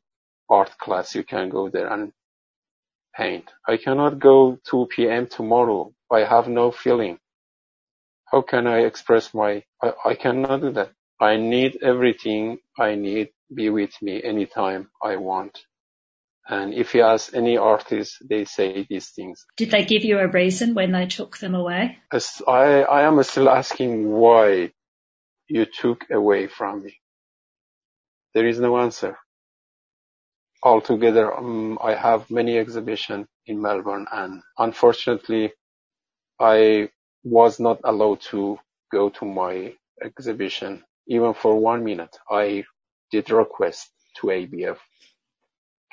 [0.49, 1.15] art class.
[1.15, 2.11] You can go there and
[3.15, 3.51] paint.
[3.67, 5.27] I cannot go 2 p.m.
[5.27, 5.93] tomorrow.
[6.11, 7.19] I have no feeling.
[8.25, 10.91] How can I express my, I, I cannot do that.
[11.19, 15.59] I need everything I need be with me anytime I want.
[16.47, 19.45] And if you ask any artist, they say these things.
[19.57, 21.97] Did they give you a reason when they took them away?
[22.11, 24.71] As I, I am still asking why
[25.47, 26.99] you took away from me.
[28.35, 29.17] There is no answer.
[30.63, 35.53] Altogether, um, I have many exhibitions in Melbourne and unfortunately
[36.39, 36.89] I
[37.23, 38.59] was not allowed to
[38.91, 42.15] go to my exhibition even for one minute.
[42.29, 42.65] I
[43.11, 44.77] did request to ABF.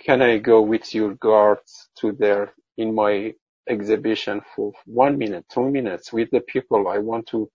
[0.01, 3.35] Can I go with your guards to there in my
[3.69, 6.89] exhibition for one minute, two minutes with the people?
[6.89, 7.49] I want to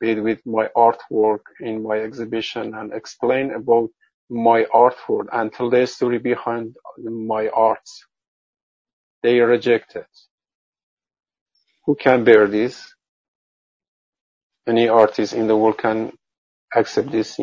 [0.00, 3.90] be with my artwork in my exhibition and explain about
[4.34, 8.04] my artwork and tell the story behind my arts.
[9.22, 10.06] They reject it.
[11.86, 12.94] Who can bear this?
[14.66, 16.12] Any artist in the world can
[16.74, 17.38] accept this?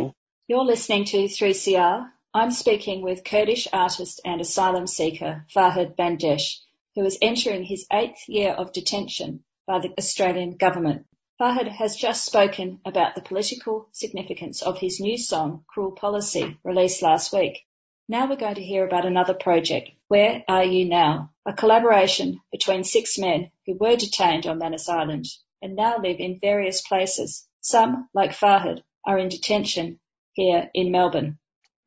[0.47, 2.07] You're listening to 3CR.
[2.33, 6.59] I'm speaking with Kurdish artist and asylum seeker Farhad Bandesh,
[6.95, 11.05] who is entering his eighth year of detention by the Australian government.
[11.41, 17.01] Farhad has just spoken about the political significance of his new song, Cruel Policy, released
[17.01, 17.65] last week.
[18.07, 21.31] Now we're going to hear about another project, Where Are You Now?
[21.47, 25.25] A collaboration between six men who were detained on Manus Island
[25.63, 27.47] and now live in various places.
[27.61, 29.99] Some, like Farhad, are in detention
[30.33, 31.39] here in Melbourne.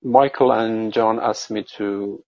[0.03, 2.25] Michael and John asked me to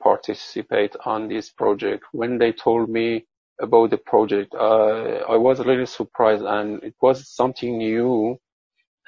[0.00, 2.04] participate on this project.
[2.12, 3.26] When they told me
[3.60, 8.38] about the project, uh, I was really surprised and it was something new.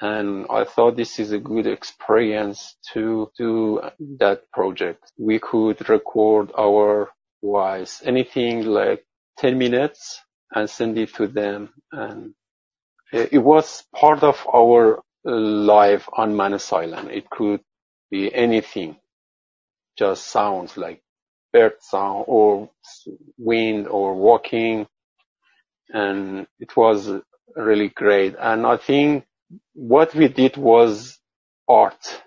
[0.01, 3.81] And I thought this is a good experience to do
[4.19, 5.11] that project.
[5.17, 7.11] We could record our
[7.41, 9.05] voice, anything like
[9.37, 10.19] 10 minutes
[10.53, 11.69] and send it to them.
[11.91, 12.33] And
[13.13, 17.11] it was part of our life on Manus Island.
[17.11, 17.61] It could
[18.11, 18.97] be anything,
[19.97, 21.01] just sounds like
[21.55, 22.69] bird sound or
[23.37, 24.87] wind or walking.
[25.89, 27.09] And it was
[27.55, 28.35] really great.
[28.39, 29.25] And I think
[29.73, 31.19] what we did was
[31.69, 32.21] art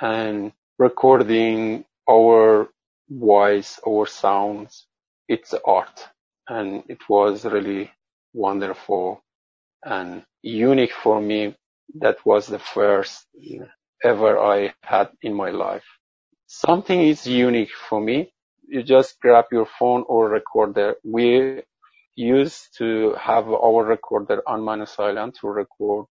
[0.00, 2.68] and recording our
[3.10, 4.86] voice, our sounds.
[5.28, 6.08] It's art
[6.48, 7.90] and it was really
[8.32, 9.22] wonderful
[9.84, 11.56] and unique for me.
[12.00, 13.26] That was the first
[14.04, 15.95] ever I had in my life.
[16.46, 18.32] Something is unique for me.
[18.68, 20.96] You just grab your phone or recorder.
[21.04, 21.62] We
[22.16, 26.06] used to have our recorder on Manus Island to record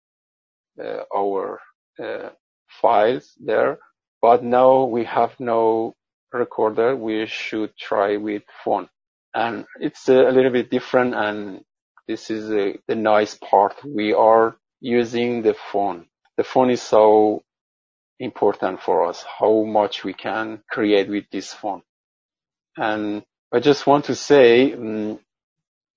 [0.82, 1.60] uh, our
[2.02, 2.30] uh,
[2.68, 3.78] files there,
[4.22, 5.94] but now we have no
[6.32, 6.96] recorder.
[6.96, 8.88] We should try with phone,
[9.34, 11.14] and it's a little bit different.
[11.14, 11.64] And
[12.08, 13.74] this is a, the nice part.
[13.84, 16.06] We are using the phone.
[16.36, 17.42] The phone is so
[18.20, 21.82] important for us, how much we can create with this phone.
[22.76, 25.20] And I just want to say, um,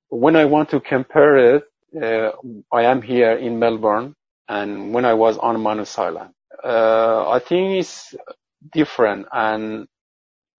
[0.10, 1.66] when I want to compare it,
[2.02, 2.32] uh,
[2.72, 4.16] I am here in Melbourne
[4.50, 6.32] and when I was on Manus Island,
[6.64, 8.16] uh, I think it's
[8.74, 9.88] different and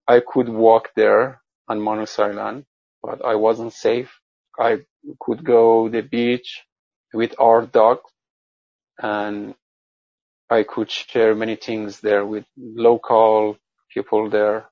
[0.09, 2.67] I could walk there on Manus Island,
[3.03, 4.13] but I wasn't safe.
[4.59, 4.81] I
[5.21, 6.63] could go the beach
[7.15, 8.01] with our dog
[8.99, 9.55] and
[10.51, 13.57] I could share many things there with local
[13.93, 14.69] people there.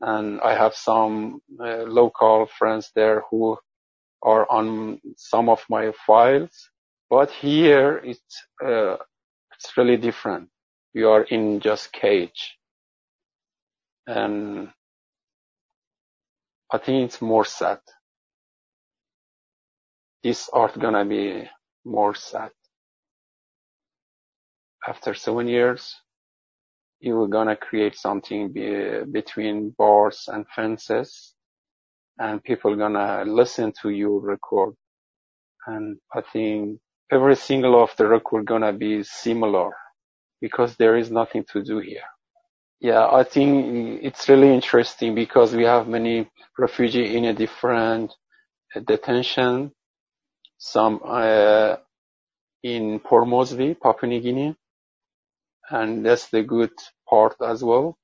[0.00, 3.58] And I have some uh, local friends there who
[4.22, 6.70] are on some of my files.
[7.08, 8.96] But here it's, uh,
[9.54, 10.48] it's really different.
[10.94, 12.56] You are in just cage.
[14.06, 14.68] And
[16.72, 17.80] I think it's more sad.
[20.22, 21.48] This art gonna be
[21.84, 22.50] more sad
[24.88, 25.94] after seven years,
[27.00, 31.34] you were gonna create something be, between bars and fences,
[32.18, 34.74] and people gonna listen to your record.
[35.66, 36.80] And I think
[37.10, 39.72] every single of the record gonna be similar
[40.40, 42.08] because there is nothing to do here.
[42.80, 48.14] Yeah, I think it's really interesting because we have many refugees in a different
[48.86, 49.72] detention.
[50.56, 51.76] Some uh,
[52.62, 54.56] in Port Moresby, Papua New Guinea,
[55.70, 56.72] and that's the good
[57.08, 57.96] part as well.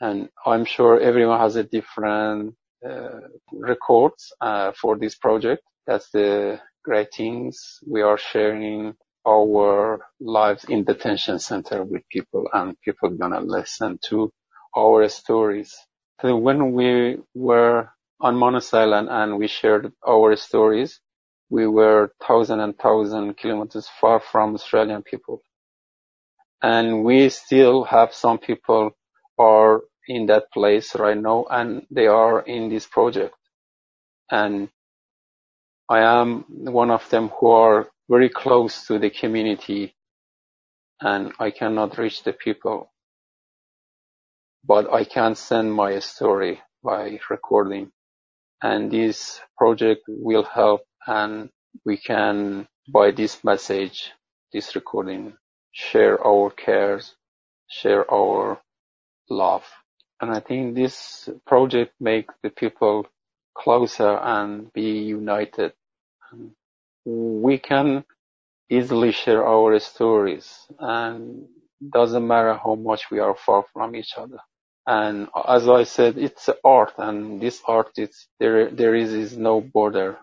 [0.00, 2.56] And I'm sure everyone has a different
[2.88, 3.20] uh,
[3.52, 5.62] records uh, for this project.
[5.86, 8.94] That's the great things we are sharing
[9.28, 14.32] our lives in detention center with people and people gonna listen to
[14.76, 15.74] our stories.
[16.22, 17.90] So when we were
[18.20, 21.00] on Manus Island and we shared our stories,
[21.50, 25.42] we were thousand and thousand kilometers far from Australian people.
[26.64, 28.92] And we still have some people
[29.38, 33.36] are in that place right now and they are in this project.
[34.30, 34.70] And
[35.90, 39.94] I am one of them who are very close to the community
[41.00, 42.92] and I cannot reach the people,
[44.64, 47.92] but I can send my story by recording
[48.62, 51.50] and this project will help and
[51.86, 54.12] we can by this message,
[54.52, 55.34] this recording,
[55.74, 57.16] share our cares,
[57.68, 58.60] share our
[59.30, 59.64] love.
[60.20, 63.06] And I think this project makes the people
[63.54, 65.74] closer and be united.
[67.06, 68.04] We can
[68.70, 71.46] easily share our stories and
[71.92, 74.38] doesn't matter how much we are far from each other.
[74.86, 79.60] And as I said, it's art and this art is, there, there is, is no
[79.60, 80.18] border.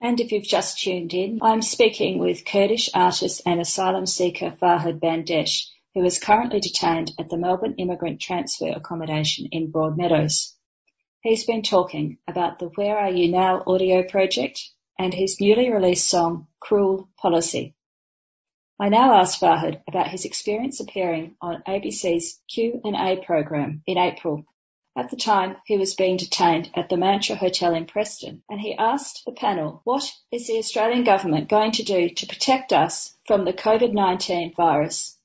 [0.00, 5.00] And if you've just tuned in, I'm speaking with Kurdish artist and asylum seeker Farhad
[5.00, 10.54] Bandesh, who is currently detained at the Melbourne Immigrant Transfer Accommodation in Broadmeadows.
[11.20, 14.60] He's been talking about the Where Are You Now audio project
[14.96, 17.74] and his newly released song Cruel Policy.
[18.78, 24.44] I now ask Farhad about his experience appearing on ABC's Q&A program in April.
[24.98, 28.74] At the time, he was being detained at the Mantra Hotel in Preston, and he
[28.74, 33.44] asked the panel, what is the Australian government going to do to protect us from
[33.44, 35.16] the COVID-19 virus?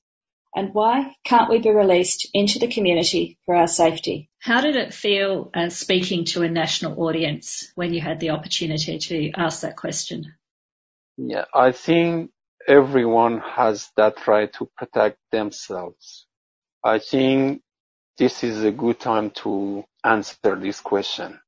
[0.56, 4.30] And why can't we be released into the community for our safety?
[4.38, 9.00] How did it feel uh, speaking to a national audience when you had the opportunity
[9.00, 10.36] to ask that question?
[11.18, 12.30] Yeah, I think
[12.68, 16.28] everyone has that right to protect themselves.
[16.84, 17.63] I think
[18.18, 21.40] this is a good time to answer this question.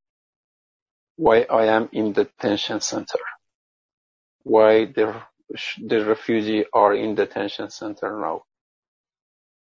[1.15, 3.19] Why I am in detention center?
[4.43, 5.15] Why the,
[5.83, 8.43] the refugee are in detention center now?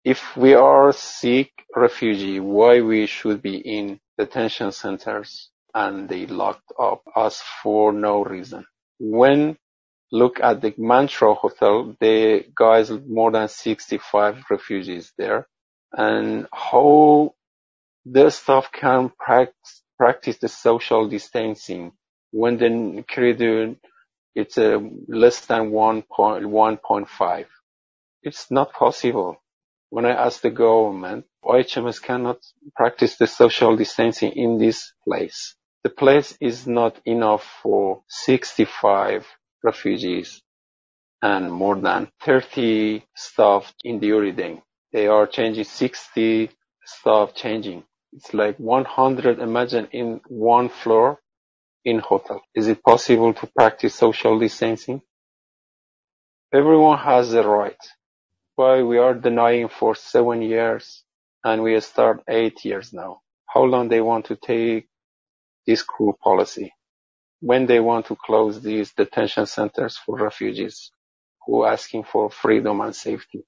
[0.05, 6.73] If we are sick refugee, why we should be in detention centers and they locked
[6.79, 8.65] up us for no reason?
[8.99, 9.57] When
[10.13, 15.47] look at the Mantra Hotel, the guys more than 65 refugees there
[15.93, 17.35] and how
[18.07, 21.93] the staff can practice, practice the social distancing
[22.33, 23.75] when the corridor
[24.35, 27.47] it's less than 1.1.5.
[28.23, 29.37] It's not possible.
[29.91, 32.39] When I ask the government, OHMS cannot
[32.77, 35.57] practice the social distancing in this place.
[35.83, 39.27] The place is not enough for 65
[39.65, 40.43] refugees
[41.23, 44.63] and more than 30 staff in the Urideng.
[44.93, 46.51] They are changing 60
[46.85, 47.85] staff changing.
[48.13, 51.21] It's like 100, imagine in one floor
[51.85, 52.43] in hotel.
[52.55, 55.03] Is it possible to practice social distancing?
[56.53, 57.83] Everyone has the right.
[58.57, 61.05] Why we are denying for seven years
[61.45, 63.21] and we start eight years now.
[63.47, 64.89] How long they want to take
[65.67, 66.75] this cruel policy?
[67.41, 70.93] When they want to close these detention centers for refugees
[71.47, 73.45] who are asking for freedom and safety?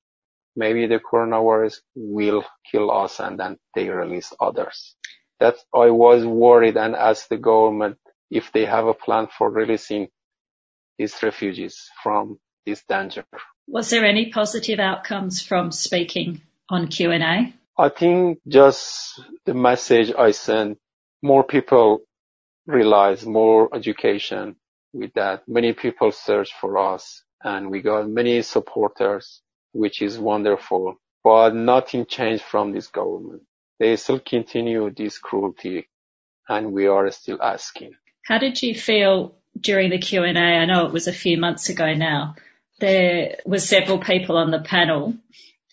[0.56, 4.94] Maybe the coronavirus will kill us and then they release others.
[5.40, 7.98] That I was worried and asked the government
[8.30, 10.08] if they have a plan for releasing
[10.98, 13.24] these refugees from this danger.
[13.66, 17.54] Was there any positive outcomes from speaking on Q&A?
[17.78, 20.78] I think just the message I sent,
[21.22, 22.02] more people
[22.66, 24.56] realize more education
[24.92, 25.48] with that.
[25.48, 29.40] Many people search for us and we got many supporters
[29.72, 33.42] which is wonderful, but nothing changed from this government.
[33.78, 35.88] They still continue this cruelty
[36.48, 37.94] and we are still asking.
[38.26, 40.28] How did you feel during the Q&A?
[40.38, 42.36] I know it was a few months ago now.
[42.78, 45.14] There were several people on the panel.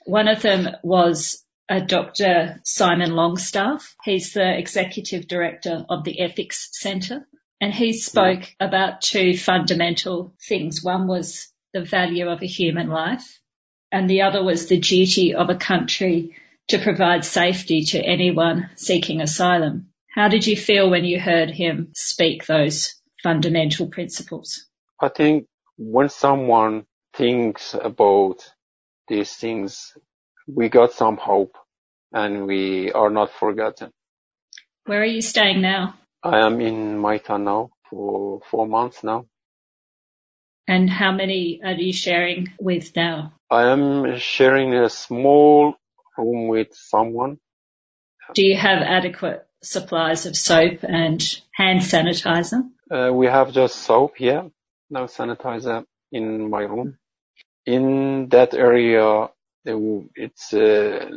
[0.06, 2.60] One of them was uh, a Dr.
[2.64, 3.96] Simon Longstaff.
[4.04, 7.28] He's the executive director of the Ethics Centre
[7.62, 8.68] and he spoke yeah.
[8.68, 10.84] about two fundamental things.
[10.84, 13.40] One was the value of a human life
[13.92, 16.36] and the other was the duty of a country
[16.68, 19.90] to provide safety to anyone seeking asylum.
[20.14, 24.66] How did you feel when you heard him speak those fundamental principles?
[25.00, 25.48] I think
[25.78, 28.38] when someone thinks about
[29.08, 29.98] these things,
[30.48, 31.58] we got some hope
[32.12, 33.92] and we are not forgotten.
[34.86, 35.96] Where are you staying now?
[36.24, 39.26] I am in Malta now for four months now.
[40.70, 43.34] And how many are you sharing with now?
[43.50, 45.74] I am sharing a small
[46.16, 47.40] room with someone.
[48.36, 51.20] Do you have adequate supplies of soap and
[51.54, 52.70] hand sanitizer?
[52.92, 54.52] Uh, we have just soap here,
[54.92, 57.00] no sanitizer in my room.
[57.66, 59.30] In that area,
[59.66, 61.10] it's a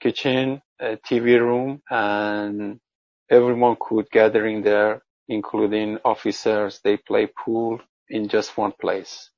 [0.00, 2.80] kitchen, a TV room, and
[3.28, 6.80] everyone could gather in there, including officers.
[6.82, 9.30] They play pool in just one place.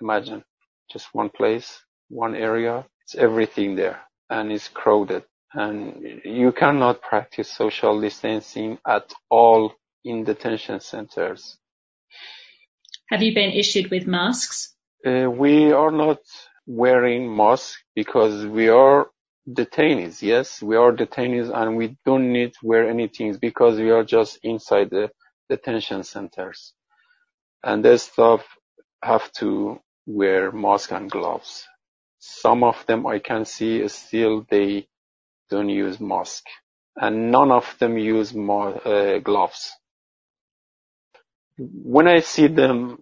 [0.00, 0.44] Imagine,
[0.90, 2.86] just one place, one area.
[3.04, 4.00] It's everything there,
[4.30, 5.24] and it's crowded.
[5.54, 9.72] And you cannot practice social distancing at all
[10.04, 11.58] in detention centers.
[13.10, 14.74] Have you been issued with masks?
[15.04, 16.18] Uh, we are not
[16.66, 19.06] wearing masks because we are
[19.48, 20.20] detainees.
[20.20, 24.38] Yes, we are detainees and we don't need to wear anything because we are just
[24.42, 25.10] inside the
[25.48, 26.74] detention centers.
[27.64, 28.46] And the staff
[29.02, 31.66] have to wear mask and gloves.
[32.20, 34.88] Some of them I can see still they
[35.50, 36.44] don't use mask
[36.96, 39.72] and none of them use ma- uh, gloves.
[41.58, 42.98] When I see them,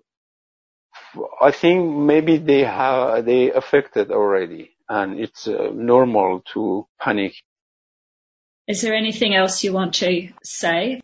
[1.41, 7.35] I think maybe they have they affected already, and it's uh, normal to panic.
[8.69, 11.01] Is there anything else you want to say?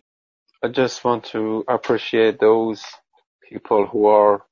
[0.63, 2.83] I just want to appreciate those
[3.53, 4.43] people who are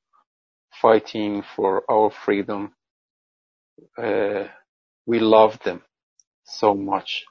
[0.81, 2.71] fighting for our freedom.
[3.97, 4.45] Uh,
[5.05, 5.81] we love them
[6.43, 7.25] so much,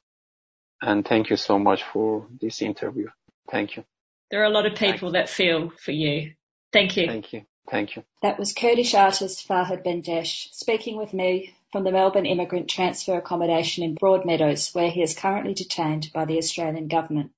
[0.83, 3.07] and thank you so much for this interview.
[3.51, 3.85] Thank you.
[4.31, 6.33] There are a lot of people that feel for you.
[6.73, 7.07] Thank you.
[7.07, 7.43] Thank you.
[7.71, 8.03] Thank you.
[8.23, 13.85] That was Kurdish artist Farhad Bandesh speaking with me from the Melbourne Immigrant Transfer Accommodation
[13.85, 17.31] in Broadmeadows, where he is currently detained by the Australian Government.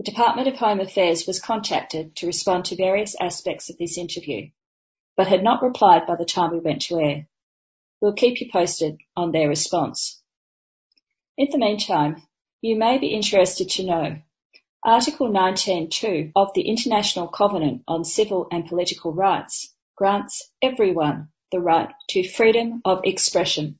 [0.00, 4.48] The Department of Home Affairs was contacted to respond to various aspects of this interview,
[5.14, 7.28] but had not replied by the time we went to air.
[8.00, 10.18] We'll keep you posted on their response.
[11.36, 12.22] In the meantime,
[12.62, 14.22] you may be interested to know
[14.82, 21.92] Article 19.2 of the International Covenant on Civil and Political Rights grants everyone the right
[22.08, 23.78] to freedom of expression,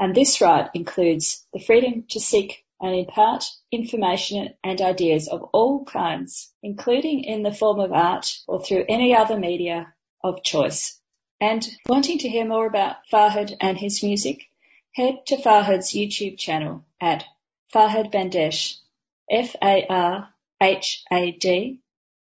[0.00, 5.84] and this right includes the freedom to seek and impart information and ideas of all
[5.84, 11.00] kinds, including in the form of art or through any other media of choice.
[11.40, 14.44] And wanting to hear more about Farhad and his music,
[14.92, 17.24] head to Farhad's YouTube channel at
[17.72, 18.76] Farhad Bandesh
[19.30, 21.80] F A R H A D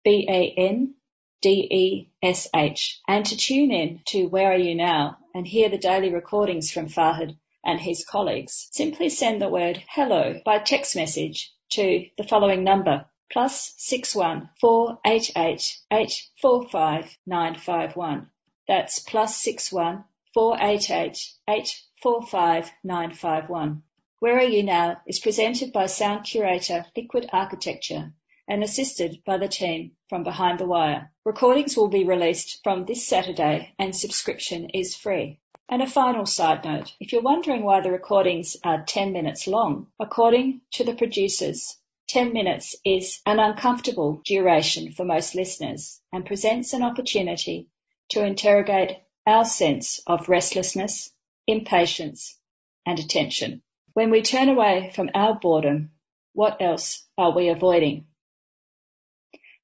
[0.04, 0.94] B A N
[1.40, 5.68] D E S H and to tune in to Where Are You Now and hear
[5.68, 10.96] the daily recordings from Farhad and his colleagues, simply send the word hello by text
[10.96, 17.54] message to the following number plus six one four eight eight eight four five nine
[17.56, 18.30] five one.
[18.66, 20.04] That's plus six one
[20.34, 21.18] four eight eight
[21.48, 23.82] eight four five nine five one.
[24.20, 28.12] Where Are You Now is presented by sound curator Liquid Architecture
[28.48, 31.12] and assisted by the team from Behind the Wire.
[31.24, 35.38] Recordings will be released from this Saturday and subscription is free.
[35.70, 39.88] And a final side note, if you're wondering why the recordings are 10 minutes long,
[40.00, 41.76] according to the producers,
[42.08, 47.68] 10 minutes is an uncomfortable duration for most listeners and presents an opportunity
[48.08, 48.96] to interrogate
[49.26, 51.12] our sense of restlessness,
[51.46, 52.38] impatience
[52.86, 53.60] and attention.
[53.92, 55.90] When we turn away from our boredom,
[56.32, 58.06] what else are we avoiding?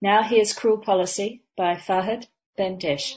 [0.02, 2.26] Now here's Cruel Policy by Farhad
[2.59, 3.16] Bandesh.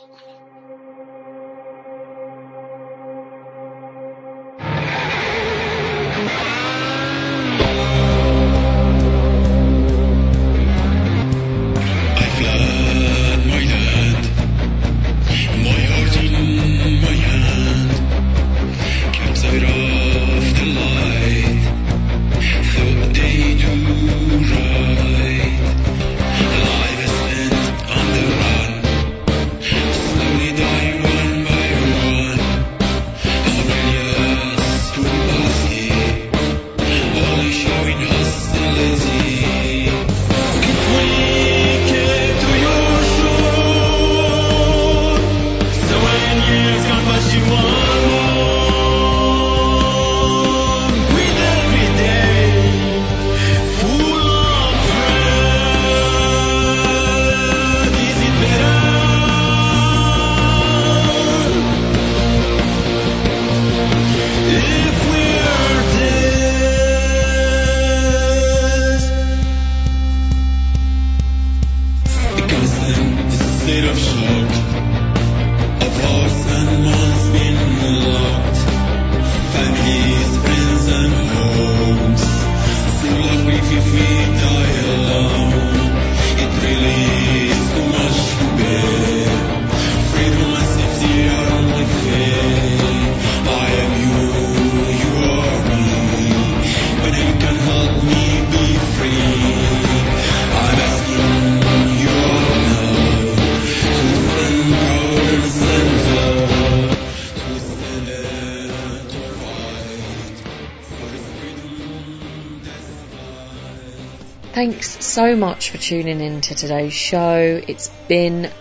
[115.18, 117.60] So much for tuning in to today's show.
[117.68, 118.52] It's been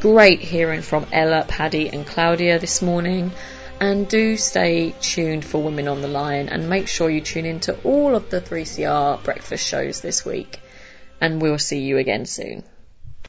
[0.00, 3.32] great hearing from Ella, Paddy, and Claudia this morning.
[3.78, 7.60] And do stay tuned for Women on the Line and make sure you tune in
[7.60, 10.58] to all of the 3CR breakfast shows this week.
[11.20, 12.64] And we'll see you again soon.